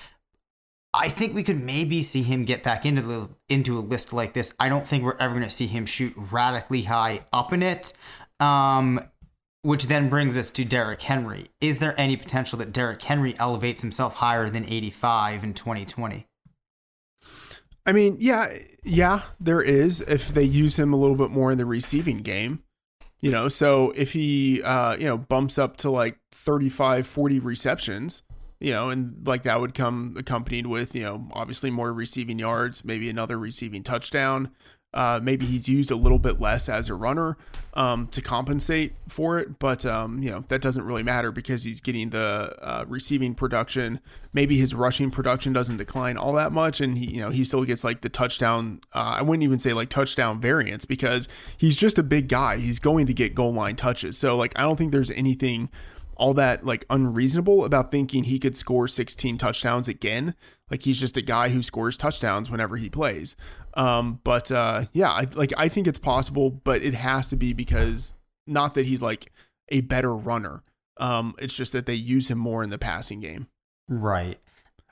I 0.94 1.10
think 1.10 1.36
we 1.36 1.44
could 1.44 1.62
maybe 1.62 2.02
see 2.02 2.24
him 2.24 2.44
get 2.44 2.64
back 2.64 2.86
into 2.86 3.04
the 3.04 3.30
into 3.50 3.78
a 3.78 3.82
list 3.82 4.14
like 4.14 4.34
this. 4.34 4.56
I 4.60 4.68
don't 4.68 4.88
think 4.88 5.04
we're 5.04 5.18
ever 5.18 5.36
going 5.36 5.44
to 5.44 5.50
see 5.50 5.68
him 5.68 5.86
shoot 5.86 6.14
radically 6.16 6.84
high 6.84 7.26
up 7.32 7.54
in 7.54 7.62
it. 7.62 7.94
Um, 8.40 9.00
which 9.62 9.88
then 9.88 10.10
brings 10.10 10.38
us 10.38 10.50
to 10.52 10.64
Derrick 10.64 11.02
Henry. 11.02 11.48
Is 11.60 11.80
there 11.80 11.94
any 12.00 12.16
potential 12.16 12.58
that 12.60 12.72
Derrick 12.72 13.02
Henry 13.02 13.38
elevates 13.40 13.82
himself 13.82 14.16
higher 14.16 14.50
than 14.50 14.66
85 14.66 15.44
in 15.44 15.54
2020? 15.54 16.26
I 17.86 17.94
mean, 17.94 18.18
yeah, 18.20 18.48
yeah, 18.84 19.22
there 19.40 19.62
is 19.62 20.02
if 20.02 20.30
they 20.30 20.44
use 20.44 20.78
him 20.78 20.94
a 20.94 20.98
little 20.98 21.16
bit 21.16 21.32
more 21.32 21.52
in 21.52 21.58
the 21.58 21.66
receiving 21.66 22.18
game. 22.18 22.64
You 23.22 23.32
know, 23.32 23.48
so 23.48 23.92
if 23.96 24.14
he 24.14 24.62
uh, 24.62 24.96
you 24.98 25.06
know, 25.06 25.18
bumps 25.18 25.58
up 25.58 25.78
to 25.78 25.90
like 25.90 26.20
35, 26.34 27.08
40 27.08 27.40
receptions, 27.40 28.24
you 28.60 28.72
know, 28.72 28.90
and 28.90 29.26
like 29.26 29.44
that 29.44 29.60
would 29.60 29.74
come 29.74 30.16
accompanied 30.18 30.68
with, 30.68 30.96
you 30.96 31.04
know, 31.04 31.28
obviously 31.32 31.72
more 31.72 31.94
receiving 31.94 32.40
yards, 32.40 32.84
maybe 32.84 33.10
another 33.10 33.40
receiving 33.40 33.84
touchdown. 33.84 34.52
Uh, 34.98 35.20
maybe 35.22 35.46
he's 35.46 35.70
used 35.70 35.92
a 35.92 35.96
little 35.96 36.18
bit 36.18 36.42
less 36.42 36.68
as 36.68 36.90
a 36.90 36.96
runner 36.96 37.38
um, 37.76 38.08
to 38.08 38.20
compensate 38.20 38.96
for 39.08 39.38
it, 39.38 39.60
but 39.60 39.86
um, 39.86 40.24
you 40.24 40.32
know 40.32 40.40
that 40.48 40.60
doesn't 40.60 40.84
really 40.84 41.04
matter 41.04 41.32
because 41.32 41.64
he's 41.64 41.80
getting 41.80 42.10
the 42.10 42.52
uh, 42.64 42.84
receiving 42.88 43.36
production. 43.36 44.00
Maybe 44.34 44.58
his 44.58 44.74
rushing 44.74 45.12
production 45.12 45.54
doesn't 45.54 45.78
decline 45.78 46.18
all 46.18 46.34
that 46.34 46.52
much, 46.52 46.82
and 46.82 46.98
he 46.98 47.12
you 47.14 47.22
know 47.22 47.30
he 47.30 47.44
still 47.44 47.64
gets 47.64 47.84
like 47.84 48.02
the 48.02 48.10
touchdown. 48.10 48.82
Uh, 48.92 49.18
I 49.20 49.22
wouldn't 49.22 49.44
even 49.44 49.60
say 49.60 49.72
like 49.72 49.90
touchdown 49.90 50.42
variance 50.42 50.84
because 50.86 51.30
he's 51.58 51.78
just 51.78 52.00
a 52.00 52.04
big 52.04 52.28
guy. 52.28 52.58
He's 52.58 52.80
going 52.80 53.06
to 53.06 53.14
get 53.14 53.36
goal 53.36 53.54
line 53.54 53.76
touches. 53.76 54.18
So 54.18 54.36
like 54.36 54.58
I 54.58 54.64
don't 54.64 54.78
think 54.78 54.92
there's 54.92 55.12
anything 55.12 55.70
all 56.16 56.34
that 56.34 56.66
like 56.66 56.86
unreasonable 56.90 57.64
about 57.64 57.92
thinking 57.92 58.24
he 58.24 58.40
could 58.40 58.56
score 58.56 58.88
16 58.88 59.38
touchdowns 59.38 59.88
again. 59.88 60.34
Like 60.70 60.84
he's 60.84 61.00
just 61.00 61.18
a 61.18 61.22
guy 61.22 61.50
who 61.50 61.62
scores 61.62 61.98
touchdowns 61.98 62.50
whenever 62.50 62.78
he 62.78 62.90
plays. 62.90 63.36
Um, 63.76 64.20
but 64.24 64.52
uh, 64.52 64.86
yeah, 64.94 65.12
I, 65.12 65.28
like 65.34 65.54
I 65.58 65.70
think 65.70 65.88
it's 65.88 66.00
possible, 66.00 66.50
but 66.50 66.82
it 66.82 66.94
has 66.94 67.30
to 67.30 67.36
be 67.36 67.54
because 67.54 68.14
not 68.46 68.74
that 68.74 68.86
he's 68.86 69.02
like 69.02 69.32
a 69.70 69.82
better 69.82 70.16
runner. 70.16 70.64
Um, 71.00 71.36
it's 71.38 71.56
just 71.56 71.74
that 71.74 71.86
they 71.86 71.94
use 71.94 72.30
him 72.30 72.38
more 72.38 72.64
in 72.64 72.70
the 72.70 72.78
passing 72.78 73.20
game. 73.20 73.48
Right. 73.88 74.40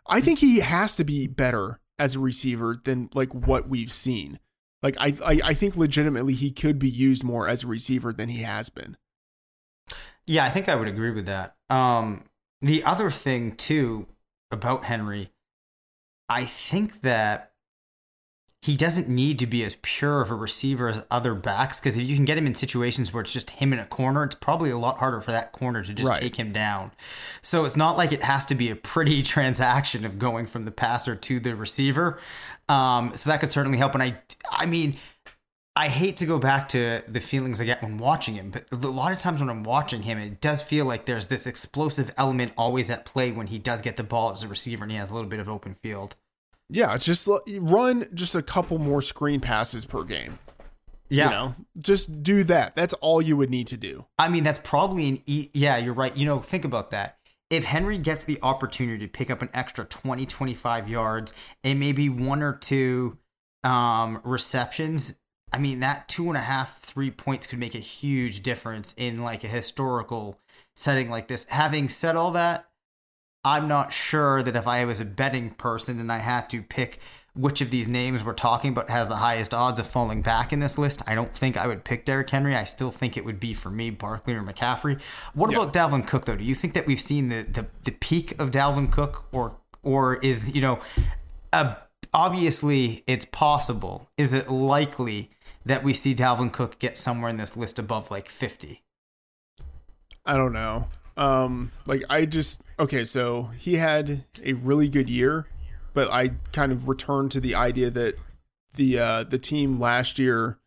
I 0.08 0.22
think 0.22 0.40
he 0.40 0.60
has 0.60 0.96
to 0.98 1.04
be 1.04 1.28
better 1.28 1.80
as 1.98 2.16
a 2.16 2.20
receiver 2.20 2.80
than 2.84 3.10
like 3.14 3.34
what 3.34 3.68
we've 3.68 3.92
seen. 3.92 4.40
Like 4.84 4.96
I, 5.00 5.14
I, 5.26 5.42
I 5.44 5.54
think 5.54 5.76
legitimately 5.76 6.36
he 6.36 6.52
could 6.52 6.78
be 6.78 6.90
used 6.90 7.24
more 7.24 7.48
as 7.48 7.64
a 7.64 7.68
receiver 7.68 8.14
than 8.14 8.30
he 8.30 8.44
has 8.44 8.70
been. 8.70 8.98
Yeah, 10.28 10.46
I 10.46 10.50
think 10.50 10.70
I 10.70 10.76
would 10.76 10.88
agree 10.88 11.12
with 11.12 11.26
that. 11.26 11.56
Um, 11.70 12.26
the 12.62 12.84
other 12.84 13.10
thing 13.10 13.56
too 13.56 14.08
about 14.52 14.86
Henry, 14.86 15.30
I 16.30 16.46
think 16.46 17.02
that 17.02 17.52
he 18.62 18.76
doesn't 18.76 19.08
need 19.08 19.38
to 19.38 19.46
be 19.46 19.64
as 19.64 19.78
pure 19.84 20.24
of 20.24 20.32
a 20.32 20.36
receiver 20.36 20.90
as 20.90 21.06
other 21.12 21.36
backs 21.36 21.80
because 21.80 22.00
if 22.00 22.08
you 22.08 22.16
can 22.16 22.26
get 22.26 22.36
him 22.36 22.48
in 22.48 22.56
situations 22.56 23.14
where 23.14 23.22
it's 23.22 23.32
just 23.32 23.52
him 23.52 23.72
in 23.74 23.78
a 23.78 23.86
corner, 23.86 24.24
it's 24.24 24.34
probably 24.34 24.72
a 24.72 24.78
lot 24.78 24.98
harder 24.98 25.22
for 25.22 25.32
that 25.32 25.52
corner 25.52 25.84
to 25.84 25.94
just 25.94 26.10
Right. 26.10 26.20
take 26.20 26.38
him 26.38 26.52
down. 26.52 26.92
So 27.44 27.66
it's 27.66 27.78
not 27.78 27.96
like 27.96 28.12
it 28.12 28.24
has 28.24 28.44
to 28.48 28.56
be 28.56 28.72
a 28.72 28.76
pretty 28.76 29.22
transaction 29.36 30.04
of 30.04 30.18
going 30.18 30.48
from 30.48 30.66
the 30.66 30.72
passer 30.72 31.16
to 31.16 31.40
the 31.40 31.56
receiver. 31.56 32.20
Um, 32.68 33.16
so 33.16 33.30
that 33.30 33.40
could 33.40 33.52
certainly 33.52 33.78
help. 33.78 33.94
And 33.94 34.02
I, 34.02 34.18
I 34.50 34.66
mean, 34.66 34.96
I 35.78 35.90
hate 35.90 36.18
to 36.18 36.26
go 36.26 36.40
back 36.40 36.70
to 36.70 37.02
the 37.06 37.20
feelings 37.20 37.62
I 37.62 37.66
get 37.66 37.84
when 37.84 37.98
watching 37.98 38.36
him, 38.36 38.50
but 38.50 38.66
a 38.72 38.76
lot 38.76 39.12
of 39.12 39.20
times 39.20 39.42
when 39.42 39.50
I'm 39.50 39.64
watching 39.64 40.04
him, 40.04 40.18
it 40.18 40.40
does 40.40 40.64
feel 40.64 40.86
like 40.86 41.06
there's 41.06 41.28
this 41.28 41.46
explosive 41.46 42.14
element 42.18 42.54
always 42.58 42.90
at 42.90 43.06
play 43.06 43.32
when 43.32 43.48
he 43.48 43.60
does 43.60 43.82
get 43.82 43.98
the 43.98 44.04
ball 44.04 44.32
as 44.32 44.42
a 44.42 44.48
receiver 44.48 44.84
and 44.84 44.92
he 44.92 44.98
has 44.98 45.12
a 45.12 45.14
little 45.14 45.30
bit 45.30 45.42
of 45.42 45.50
open 45.50 45.74
field. 45.74 46.16
Yeah, 46.70 46.98
just 46.98 47.30
run 47.60 48.06
just 48.14 48.36
a 48.36 48.42
couple 48.42 48.80
more 48.80 49.02
screen 49.02 49.42
passes 49.42 49.86
per 49.86 50.04
game. 50.04 50.40
Yeah. 51.10 51.26
You 51.26 51.30
know, 51.32 51.56
just 51.80 52.24
do 52.24 52.44
that. 52.46 52.74
That's 52.74 52.94
all 52.96 53.22
you 53.22 53.38
would 53.38 53.50
need 53.50 53.68
to 53.68 53.78
do. 53.78 54.06
I 54.18 54.30
mean, 54.30 54.44
that's 54.44 54.60
probably 54.60 55.10
an 55.10 55.22
e- 55.26 55.50
yeah, 55.54 55.78
you're 55.78 55.94
right. 55.94 56.16
You 56.16 56.26
know, 56.26 56.40
think 56.40 56.66
about 56.66 56.90
that. 56.92 57.18
If 57.50 57.66
Henry 57.66 57.98
gets 58.00 58.26
the 58.26 58.40
opportunity 58.42 59.06
to 59.06 59.12
pick 59.12 59.30
up 59.30 59.42
an 59.42 59.50
extra 59.54 59.86
20, 59.86 60.26
25 60.26 60.90
yards 60.90 61.34
and 61.64 61.80
maybe 61.80 62.10
one 62.10 62.42
or 62.42 62.54
two 62.54 63.20
um, 63.64 64.20
receptions, 64.24 65.20
I 65.56 65.58
mean, 65.58 65.80
that 65.80 66.10
two 66.10 66.28
and 66.28 66.36
a 66.36 66.42
half, 66.42 66.80
three 66.80 67.10
points 67.10 67.48
could 67.48 67.60
make 67.60 67.76
a 67.76 67.80
huge 67.80 68.44
difference 68.44 68.94
in 68.98 69.20
like 69.20 69.46
a 69.46 69.48
historical 69.48 70.38
setting 70.76 71.10
like 71.10 71.30
this. 71.30 71.46
Having 71.46 71.88
said 71.88 72.18
all 72.18 72.32
that, 72.32 72.68
I'm 73.46 73.70
not 73.70 73.94
sure 73.94 74.44
that 74.44 74.58
if 74.58 74.68
I 74.68 74.84
was 74.84 75.00
a 75.00 75.06
betting 75.06 75.52
person 75.52 76.02
and 76.02 76.12
I 76.12 76.18
had 76.18 76.50
to 76.50 76.62
pick 76.62 77.00
which 77.34 77.62
of 77.62 77.70
these 77.70 77.88
names 77.88 78.22
we're 78.22 78.34
talking 78.34 78.74
about 78.74 78.90
has 78.90 79.08
the 79.08 79.16
highest 79.16 79.54
odds 79.54 79.80
of 79.80 79.88
falling 79.88 80.22
back 80.22 80.52
in 80.52 80.60
this 80.60 80.78
list, 80.78 81.02
I 81.08 81.16
don't 81.16 81.32
think 81.32 81.56
I 81.56 81.68
would 81.68 81.86
pick 81.86 82.04
Derrick 82.04 82.30
Henry. 82.30 82.54
I 82.54 82.66
still 82.66 82.92
think 82.92 83.16
it 83.16 83.24
would 83.24 83.40
be 83.40 83.54
for 83.54 83.70
me 83.70 83.92
Barkley 83.92 84.34
or 84.34 84.42
McCaffrey. 84.42 85.02
What 85.34 85.52
Yeah. 85.52 85.62
about 85.62 85.74
Dalvin 85.74 86.06
Cook 86.06 86.26
though? 86.26 86.36
Do 86.36 86.44
you 86.44 86.56
think 86.56 86.74
that 86.74 86.86
we've 86.86 87.00
seen 87.00 87.30
the 87.30 87.44
the, 87.44 87.68
the 87.84 87.92
peak 87.92 88.38
of 88.42 88.52
Dalvin 88.52 88.92
Cook 88.92 89.26
or 89.32 89.58
or 89.84 90.18
is 90.18 90.54
you 90.54 90.60
know 90.60 90.80
uh, 91.54 91.76
obviously 92.14 93.06
it's 93.08 93.26
possible. 93.26 94.10
Is 94.18 94.34
it 94.34 94.50
likely 94.52 95.32
that 95.66 95.84
we 95.84 95.94
see 95.94 96.14
Dalvin 96.14 96.52
Cook 96.52 96.80
get 96.80 96.98
somewhere 96.98 97.30
in 97.30 97.38
this 97.38 97.58
list 97.58 97.80
above 97.80 98.12
like 98.12 98.28
50? 98.28 98.84
I 100.26 100.38
don't 100.38 100.54
know. 100.54 100.88
Um, 101.18 101.72
like 101.86 102.04
I 102.10 102.26
just 102.26 102.62
okay, 102.80 103.06
so 103.06 103.52
he 103.58 103.76
had 103.76 104.26
a 104.44 104.54
really 104.54 104.90
good 104.90 105.10
year, 105.10 105.48
but 105.94 106.10
I 106.12 106.32
kind 106.52 106.72
of 106.72 106.88
returned 106.88 107.32
to 107.32 107.40
the 107.40 107.56
idea 107.56 107.90
that 107.92 108.16
the 108.74 109.00
uh 109.00 109.24
the 109.24 109.38
team 109.38 109.80
last 109.80 110.20
year, 110.20 110.60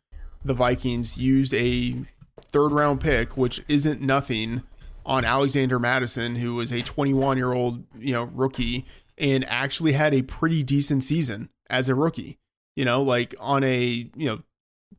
the 0.45 0.55
Vikings 0.55 1.19
used 1.19 1.53
a 1.53 2.07
third 2.51 2.73
round 2.73 3.01
pick, 3.01 3.37
which 3.37 3.63
isn't 3.69 4.01
nothing, 4.01 4.63
on 5.05 5.25
Alexander 5.25 5.79
Mattison, 5.79 6.37
who 6.37 6.55
was 6.55 6.73
a 6.73 6.83
21 6.83 7.37
year 7.37 7.53
old 7.53 7.85
you 7.99 8.13
know 8.13 8.25
rookie 8.25 8.87
and 9.19 9.45
actually 9.49 9.93
had 9.93 10.15
a 10.15 10.23
pretty 10.23 10.63
decent 10.63 11.03
season 11.03 11.49
as 11.69 11.89
a 11.89 11.95
rookie. 11.95 12.39
You 12.77 12.85
know, 12.85 13.03
like 13.03 13.35
on 13.41 13.65
a 13.65 14.11
you 14.17 14.29
know 14.29 14.43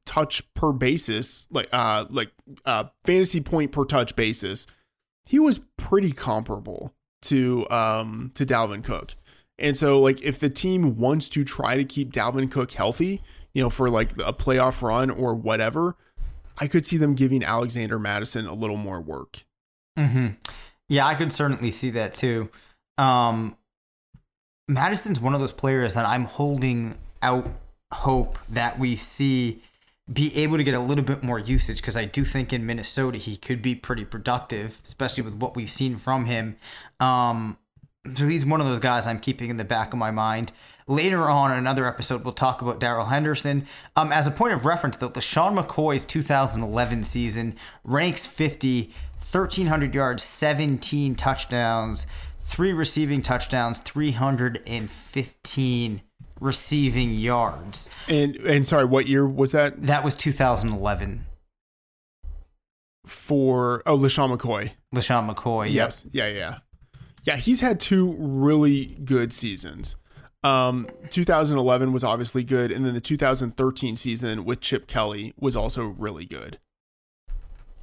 touch 0.10 0.52
per 0.56 0.74
basis, 0.74 1.48
like 1.52 1.70
uh 1.72 2.06
like 2.10 2.32
uh 2.66 2.86
fantasy 3.06 3.40
point 3.40 3.72
per 3.72 3.86
touch 3.86 4.16
basis, 4.16 4.66
he 5.28 5.38
was 5.38 5.62
pretty 5.78 6.12
comparable 6.12 6.96
to 7.22 7.70
um 7.70 8.32
to 8.34 8.44
Dalvin 8.44 8.84
Cook. 8.84 9.14
And 9.60 9.78
so 9.78 10.00
like 10.00 10.20
if 10.24 10.40
the 10.40 10.50
team 10.50 10.98
wants 10.98 11.30
to 11.30 11.46
try 11.46 11.76
to 11.76 11.86
keep 11.86 12.12
Dalvin 12.12 12.52
Cook 12.52 12.72
healthy, 12.72 13.22
you 13.54 13.62
know, 13.62 13.70
for 13.70 13.88
like 13.88 14.14
a 14.14 14.34
playoff 14.34 14.82
run 14.82 15.12
or 15.12 15.36
whatever, 15.36 15.96
I 16.58 16.68
could 16.68 16.88
see 16.88 16.98
them 16.98 17.14
giving 17.14 17.44
Alexander 17.44 18.00
Mattison 18.00 18.48
a 18.48 18.54
little 18.54 18.78
more 18.78 19.00
work. 19.00 19.44
Mm-hmm. 19.98 20.28
Yeah, 20.88 21.06
I 21.06 21.14
could 21.14 21.32
certainly 21.32 21.70
see 21.70 21.92
that 21.92 22.16
too. 22.16 22.50
Um, 22.98 23.56
Madison's 24.68 25.20
one 25.20 25.36
of 25.36 25.40
those 25.40 25.54
players 25.54 25.94
that 25.94 26.08
I'm 26.08 26.26
holding 26.26 26.98
out 27.22 27.48
hope 27.92 28.40
that 28.50 28.80
we 28.80 28.96
see 28.96 29.62
be 30.12 30.36
able 30.38 30.58
to 30.58 30.64
get 30.64 30.74
a 30.74 30.80
little 30.80 31.04
bit 31.04 31.24
more 31.24 31.38
usage 31.38 31.78
because 31.78 31.96
I 31.96 32.06
do 32.06 32.24
think 32.24 32.52
in 32.52 32.66
Minnesota 32.66 33.18
he 33.18 33.38
could 33.38 33.62
be 33.62 33.76
pretty 33.76 34.06
productive, 34.06 34.82
especially 34.84 35.24
with 35.24 35.36
what 35.36 35.56
we've 35.56 35.70
seen 35.70 35.98
from 35.98 36.26
him. 36.26 36.58
Um, 37.00 37.58
so 38.16 38.28
he's 38.28 38.46
one 38.46 38.62
of 38.62 38.68
those 38.68 38.80
guys 38.80 39.06
I'm 39.06 39.20
keeping 39.20 39.50
in 39.50 39.58
the 39.58 39.66
back 39.66 39.94
of 39.94 40.00
my 40.00 40.10
mind. 40.10 40.52
Later 40.88 41.30
on 41.30 41.52
in 41.52 41.58
another 41.58 41.86
episode, 41.86 42.24
we'll 42.24 42.34
talk 42.34 42.64
about 42.64 42.80
Darrell 42.80 43.06
Henderson. 43.06 43.68
Um, 43.96 44.12
as 44.12 44.26
a 44.26 44.32
point 44.32 44.54
of 44.54 44.66
reference, 44.66 44.98
though, 44.98 45.10
LeSean 45.10 45.56
McCoy's 45.56 46.06
2011 46.06 47.04
season 47.04 47.56
ranks 47.84 48.26
50, 48.26 48.86
1,300 48.86 49.94
yards, 49.94 50.24
17 50.24 51.14
touchdowns, 51.14 52.08
three 52.40 52.74
receiving 52.74 53.22
touchdowns, 53.22 53.78
315 53.80 56.02
receiving 56.40 57.12
yards. 57.14 57.90
And 58.08 58.36
and 58.38 58.66
sorry, 58.66 58.86
what 58.86 59.08
year 59.08 59.28
was 59.28 59.52
that 59.52 59.86
That 59.88 60.04
was 60.04 60.16
2011. 60.16 61.26
for? 63.06 63.82
Oh, 63.86 63.98
LeSean 63.98 64.36
McCoy. 64.38 64.72
LeSean 64.94 65.34
McCoy. 65.34 65.66
yep. 65.66 65.74
Yes. 65.74 66.06
Yeah, 66.12 66.28
yeah. 66.28 66.58
Yeah, 67.24 67.36
he's 67.38 67.62
had 67.62 67.80
two 67.80 68.16
really 68.18 68.98
good 69.04 69.34
seasons. 69.34 69.96
Um 70.42 70.88
2011 71.10 71.92
was 71.92 72.04
obviously 72.04 72.44
good 72.46 72.72
and 72.72 72.86
then 72.86 72.94
the 72.94 73.02
2013 73.02 73.98
season 73.98 74.46
with 74.46 74.62
Chip 74.62 74.88
Kelly 74.88 75.34
was 75.38 75.56
also 75.56 75.84
really 75.84 76.26
good. 76.26 76.60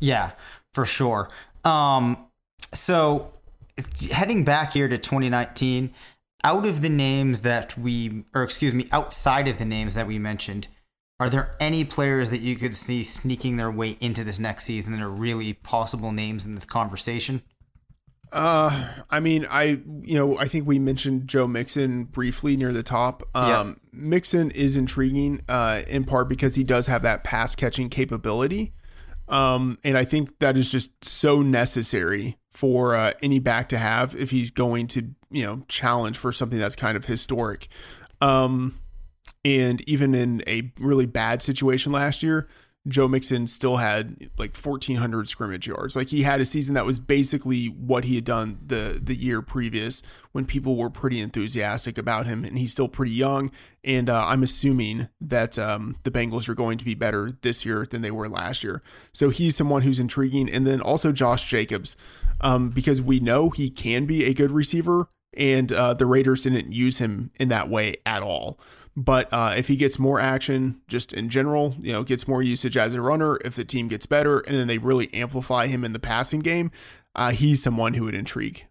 Yeah, 0.00 0.30
for 0.72 0.86
sure. 0.86 1.28
Um, 1.64 2.28
so 2.72 3.32
heading 4.10 4.44
back 4.44 4.72
here 4.72 4.88
to 4.88 4.96
2019, 4.96 5.92
out 6.44 6.66
of 6.66 6.82
the 6.82 6.88
names 6.88 7.42
that 7.42 7.76
we, 7.76 8.24
or 8.34 8.42
excuse 8.42 8.74
me, 8.74 8.88
outside 8.92 9.48
of 9.48 9.58
the 9.58 9.64
names 9.64 9.94
that 9.94 10.06
we 10.06 10.18
mentioned, 10.18 10.68
are 11.18 11.30
there 11.30 11.56
any 11.58 11.84
players 11.84 12.30
that 12.30 12.40
you 12.40 12.56
could 12.56 12.74
see 12.74 13.02
sneaking 13.02 13.56
their 13.56 13.70
way 13.70 13.96
into 14.00 14.22
this 14.22 14.38
next 14.38 14.64
season 14.64 14.92
that 14.92 15.02
are 15.02 15.08
really 15.08 15.54
possible 15.54 16.12
names 16.12 16.44
in 16.44 16.54
this 16.54 16.66
conversation? 16.66 17.42
Uh, 18.32 18.92
I 19.08 19.20
mean, 19.20 19.46
I 19.48 19.80
you 20.02 20.18
know 20.18 20.36
I 20.36 20.46
think 20.46 20.66
we 20.66 20.78
mentioned 20.78 21.28
Joe 21.28 21.46
Mixon 21.46 22.04
briefly 22.04 22.56
near 22.56 22.72
the 22.72 22.82
top. 22.82 23.22
Um, 23.34 23.80
Mixon 23.92 24.50
is 24.50 24.76
intriguing, 24.76 25.42
uh, 25.48 25.82
in 25.88 26.04
part 26.04 26.28
because 26.28 26.56
he 26.56 26.64
does 26.64 26.86
have 26.88 27.02
that 27.02 27.24
pass 27.24 27.54
catching 27.54 27.88
capability. 27.88 28.72
Um, 29.28 29.78
and 29.82 29.96
I 29.98 30.04
think 30.04 30.38
that 30.38 30.56
is 30.56 30.70
just 30.70 31.04
so 31.04 31.42
necessary 31.42 32.36
for 32.50 32.94
uh, 32.94 33.12
any 33.22 33.38
back 33.38 33.68
to 33.70 33.78
have 33.78 34.14
if 34.14 34.30
he's 34.30 34.50
going 34.50 34.86
to, 34.88 35.14
you 35.30 35.44
know, 35.44 35.62
challenge 35.68 36.16
for 36.16 36.32
something 36.32 36.58
that's 36.58 36.76
kind 36.76 36.96
of 36.96 37.06
historic. 37.06 37.68
Um, 38.20 38.80
and 39.44 39.86
even 39.88 40.14
in 40.14 40.42
a 40.46 40.72
really 40.78 41.06
bad 41.06 41.42
situation 41.42 41.92
last 41.92 42.22
year, 42.22 42.48
Joe 42.88 43.08
Mixon 43.08 43.46
still 43.46 43.76
had 43.76 44.30
like 44.38 44.56
1,400 44.56 45.28
scrimmage 45.28 45.66
yards. 45.66 45.96
Like 45.96 46.10
he 46.10 46.22
had 46.22 46.40
a 46.40 46.44
season 46.44 46.74
that 46.74 46.86
was 46.86 47.00
basically 47.00 47.66
what 47.66 48.04
he 48.04 48.14
had 48.14 48.24
done 48.24 48.58
the 48.64 49.00
the 49.02 49.14
year 49.14 49.42
previous 49.42 50.02
when 50.32 50.44
people 50.44 50.76
were 50.76 50.90
pretty 50.90 51.20
enthusiastic 51.20 51.98
about 51.98 52.26
him, 52.26 52.44
and 52.44 52.58
he's 52.58 52.70
still 52.70 52.88
pretty 52.88 53.12
young. 53.12 53.50
And 53.82 54.08
uh, 54.08 54.26
I'm 54.26 54.42
assuming 54.42 55.08
that 55.20 55.58
um, 55.58 55.96
the 56.04 56.10
Bengals 56.10 56.48
are 56.48 56.54
going 56.54 56.78
to 56.78 56.84
be 56.84 56.94
better 56.94 57.32
this 57.42 57.64
year 57.64 57.86
than 57.90 58.02
they 58.02 58.10
were 58.10 58.28
last 58.28 58.62
year. 58.62 58.82
So 59.12 59.30
he's 59.30 59.56
someone 59.56 59.82
who's 59.82 59.98
intriguing. 59.98 60.48
And 60.48 60.66
then 60.66 60.80
also 60.80 61.10
Josh 61.10 61.48
Jacobs, 61.48 61.96
um, 62.40 62.70
because 62.70 63.02
we 63.02 63.18
know 63.18 63.50
he 63.50 63.70
can 63.70 64.06
be 64.06 64.24
a 64.24 64.34
good 64.34 64.50
receiver, 64.50 65.08
and 65.36 65.72
uh, 65.72 65.94
the 65.94 66.06
Raiders 66.06 66.44
didn't 66.44 66.72
use 66.72 66.98
him 66.98 67.30
in 67.38 67.48
that 67.48 67.68
way 67.68 67.96
at 68.04 68.22
all. 68.22 68.58
But 68.96 69.30
uh, 69.30 69.54
if 69.56 69.68
he 69.68 69.76
gets 69.76 69.98
more 69.98 70.18
action, 70.18 70.80
just 70.88 71.12
in 71.12 71.28
general, 71.28 71.76
you 71.78 71.92
know, 71.92 72.02
gets 72.02 72.26
more 72.26 72.42
usage 72.42 72.78
as 72.78 72.94
a 72.94 73.02
runner, 73.02 73.38
if 73.44 73.54
the 73.54 73.64
team 73.64 73.88
gets 73.88 74.06
better, 74.06 74.38
and 74.40 74.56
then 74.56 74.68
they 74.68 74.78
really 74.78 75.12
amplify 75.12 75.66
him 75.66 75.84
in 75.84 75.92
the 75.92 75.98
passing 75.98 76.40
game, 76.40 76.70
uh, 77.14 77.30
he's 77.30 77.62
someone 77.62 77.94
who 77.94 78.04
would 78.04 78.14
intrigue. 78.14 78.66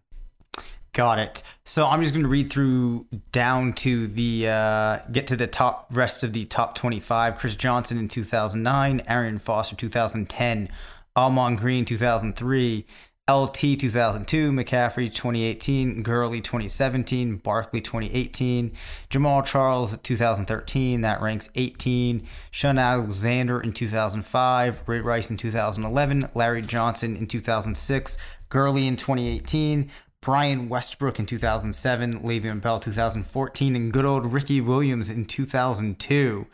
Got 0.92 1.18
it. 1.18 1.42
So 1.64 1.86
I'm 1.86 2.00
just 2.00 2.14
going 2.14 2.24
to 2.24 2.28
read 2.28 2.50
through 2.50 3.06
down 3.30 3.74
to 3.74 4.06
the 4.06 4.48
uh, 4.48 4.98
get 5.12 5.26
to 5.26 5.36
the 5.36 5.46
top 5.46 5.88
rest 5.92 6.24
of 6.24 6.32
the 6.32 6.46
top 6.46 6.74
25. 6.74 7.36
Chris 7.36 7.54
Johnson 7.54 7.98
in 7.98 8.08
2009, 8.08 9.02
Arian 9.06 9.38
Foster 9.38 9.76
2010, 9.76 10.70
Ahman 11.14 11.56
Green 11.56 11.84
2003, 11.84 12.86
LT 13.28 13.76
2002, 13.80 14.52
McCaffrey 14.52 15.12
2018, 15.12 16.04
Gurley 16.04 16.40
2017, 16.40 17.38
Barkley 17.38 17.80
2018, 17.80 18.70
Jamaal 19.10 19.44
Charles 19.44 19.96
2013, 19.98 21.00
that 21.00 21.20
ranks 21.20 21.50
18, 21.56 22.24
Shaun 22.52 22.78
Alexander 22.78 23.60
in 23.60 23.72
2005, 23.72 24.82
Ray 24.86 25.00
Rice 25.00 25.28
in 25.28 25.36
2011, 25.36 26.28
Larry 26.36 26.62
Johnson 26.62 27.16
in 27.16 27.26
2006, 27.26 28.16
Gurley 28.48 28.86
in 28.86 28.94
2018, 28.94 29.90
Brian 30.20 30.68
Westbrook 30.68 31.18
in 31.18 31.26
2007, 31.26 32.20
Le'Veon 32.20 32.60
Bell 32.60 32.78
2014, 32.78 33.74
and 33.74 33.92
good 33.92 34.04
old 34.04 34.32
Ricky 34.32 34.60
Williams 34.60 35.10
in 35.10 35.24
2002. 35.24 36.46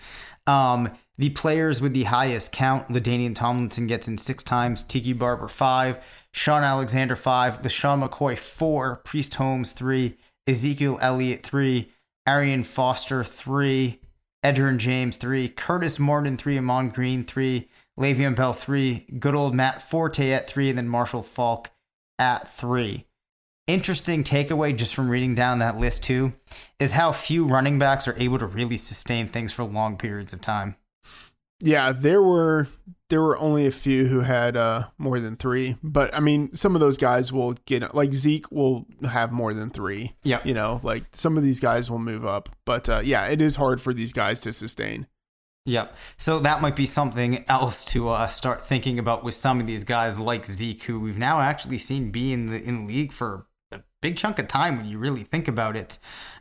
Um, 0.47 0.91
the 1.19 1.31
players 1.31 1.83
with 1.83 1.93
the 1.93 2.05
highest 2.05 2.53
count, 2.53 2.89
LaDainian 2.89 3.35
Tomlinson 3.35 3.87
gets 3.87 4.09
in 4.09 4.17
six 4.17 4.43
times, 4.43 4.83
Tiki 4.83 5.13
Barber 5.13 5.47
five, 5.47 6.22
Shaun 6.33 6.65
Alexander 6.65 7.17
five, 7.17 7.63
LeSean 7.63 8.07
McCoy 8.07 8.39
four, 8.39 8.97
Priest 9.05 9.35
Holmes 9.35 9.73
three, 9.73 10.17
Ezekiel 10.47 10.99
Elliott 11.01 11.43
three, 11.43 11.91
Arian 12.27 12.65
Foster 12.65 13.23
three, 13.23 14.01
Edgerrin 14.45 14.79
James 14.79 15.17
three, 15.17 15.49
Curtis 15.49 15.99
Martin 15.99 16.37
three, 16.37 16.59
Ahman 16.59 16.89
Green 16.89 17.25
three, 17.25 17.69
Le'Veon 17.99 18.35
Bell 18.35 18.53
three, 18.53 19.07
good 19.19 19.35
old 19.35 19.55
Matt 19.55 19.83
Forte 19.83 20.33
at 20.33 20.49
three, 20.49 20.69
and 20.69 20.79
then 20.79 20.89
Marshall 20.89 21.23
Faulk 21.23 21.69
at 22.19 22.49
three. 22.49 23.07
Interesting 23.69 24.25
takeaway 24.25 24.77
just 24.77 24.95
from 24.95 25.09
reading 25.09 25.35
down 25.35 25.61
that 25.61 25.79
list 25.79 26.03
too 26.03 26.33
is 26.81 26.95
how 26.95 27.13
few 27.13 27.47
running 27.47 27.79
backs 27.79 28.09
are 28.09 28.19
able 28.19 28.39
to 28.39 28.47
really 28.47 28.77
sustain 28.77 29.29
things 29.29 29.53
for 29.53 29.65
long 29.65 29.97
periods 29.97 30.33
of 30.33 30.41
time. 30.41 30.75
Yeah, 31.61 31.93
there 31.93 32.21
were 32.23 32.67
there 33.13 33.21
were 33.21 33.37
only 33.37 33.67
a 33.67 33.71
few 33.71 34.07
who 34.07 34.21
had 34.21 34.57
uh, 34.57 34.85
more 34.97 35.21
than 35.21 35.37
three, 35.37 35.77
but 35.83 36.15
I 36.15 36.21
mean, 36.21 36.55
some 36.55 36.75
of 36.75 36.81
those 36.81 36.97
guys 36.97 37.31
will 37.31 37.53
get 37.67 37.95
like 37.95 38.15
Zeke 38.15 38.51
will 38.51 38.87
have 39.05 39.31
more 39.33 39.53
than 39.53 39.69
three. 39.69 40.17
Yeah, 40.23 40.41
you 40.45 40.55
know, 40.55 40.81
like 40.83 41.05
some 41.13 41.37
of 41.37 41.43
these 41.43 41.61
guys 41.61 41.91
will 41.91 41.99
move 41.99 42.25
up, 42.25 42.49
but 42.65 42.89
uh, 42.89 43.03
yeah, 43.05 43.27
it 43.27 43.43
is 43.43 43.57
hard 43.57 43.83
for 43.83 43.93
these 43.93 44.15
guys 44.15 44.41
to 44.41 44.53
sustain. 44.53 45.09
Yep. 45.67 45.95
So 46.17 46.39
that 46.39 46.63
might 46.63 46.75
be 46.75 46.87
something 46.87 47.45
else 47.49 47.85
to 47.87 48.09
uh, 48.09 48.29
start 48.29 48.65
thinking 48.65 48.99
about 48.99 49.23
with 49.23 49.35
some 49.35 49.61
of 49.61 49.67
these 49.67 49.85
guys 49.85 50.19
like 50.19 50.47
Zeke, 50.47 50.85
who 50.85 50.99
we've 50.99 51.19
now 51.19 51.43
actually 51.43 51.77
seen 51.77 52.11
be 52.11 52.33
in 52.33 52.47
the 52.47 52.63
in 52.63 52.87
the 52.87 52.95
league 52.95 53.13
for 53.13 53.47
a 53.73 53.83
big 54.01 54.17
chunk 54.17 54.39
of 54.39 54.49
time 54.49 54.79
when 54.79 54.87
you 54.87 54.97
really 54.97 55.23
think 55.23 55.49
about 55.49 55.77
it. 55.77 55.99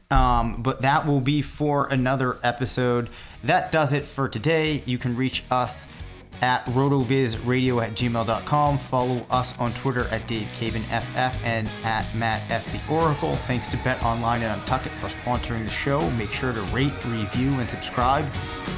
Um, 0.09 0.63
but 0.63 0.81
that 0.83 1.05
will 1.05 1.21
be 1.21 1.41
for 1.41 1.87
another 1.87 2.37
episode. 2.43 3.09
That 3.43 3.73
does 3.73 3.91
it 3.91 4.05
for 4.05 4.29
today. 4.29 4.83
You 4.85 4.97
can 4.97 5.17
reach 5.17 5.43
us 5.51 5.91
at 6.41 6.65
rotovizradio 6.67 7.83
at 7.83 7.91
gmail.com. 7.91 8.77
Follow 8.77 9.25
us 9.29 9.57
on 9.59 9.73
Twitter 9.73 10.07
at 10.07 10.27
DaveCabanFF 10.27 11.43
and 11.43 11.69
at 11.83 12.13
Matt 12.15 12.41
F. 12.49 12.65
The 12.71 12.93
Oracle. 12.93 13.35
Thanks 13.35 13.67
to 13.69 13.77
BetOnline 13.77 14.41
and 14.41 14.61
Untuckit 14.61 14.89
for 14.89 15.07
sponsoring 15.07 15.65
the 15.65 15.69
show. 15.69 16.09
Make 16.11 16.31
sure 16.31 16.53
to 16.53 16.61
rate, 16.73 16.93
review, 17.05 17.51
and 17.59 17.69
subscribe. 17.69 18.25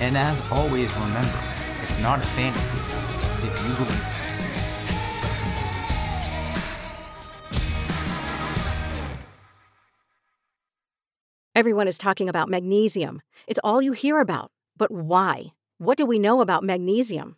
And 0.02 0.18
as 0.18 0.42
always, 0.52 0.94
remember, 0.96 1.40
it's 1.82 2.00
not 2.00 2.20
a 2.20 2.24
fantasy 2.24 2.78
if 3.48 3.68
you 3.68 3.74
believe 3.76 3.90
it. 3.90 4.64
Everyone 11.56 11.88
is 11.88 12.00
talking 12.00 12.30
about 12.30 12.50
magnesium. 12.50 13.22
It's 13.46 13.60
all 13.64 13.80
you 13.80 13.92
hear 13.92 14.20
about. 14.20 14.50
But 14.76 14.90
why? 14.92 15.54
What 15.78 16.00
do 16.00 16.06
we 16.06 16.18
know 16.18 16.42
about 16.42 16.64
magnesium? 16.64 17.38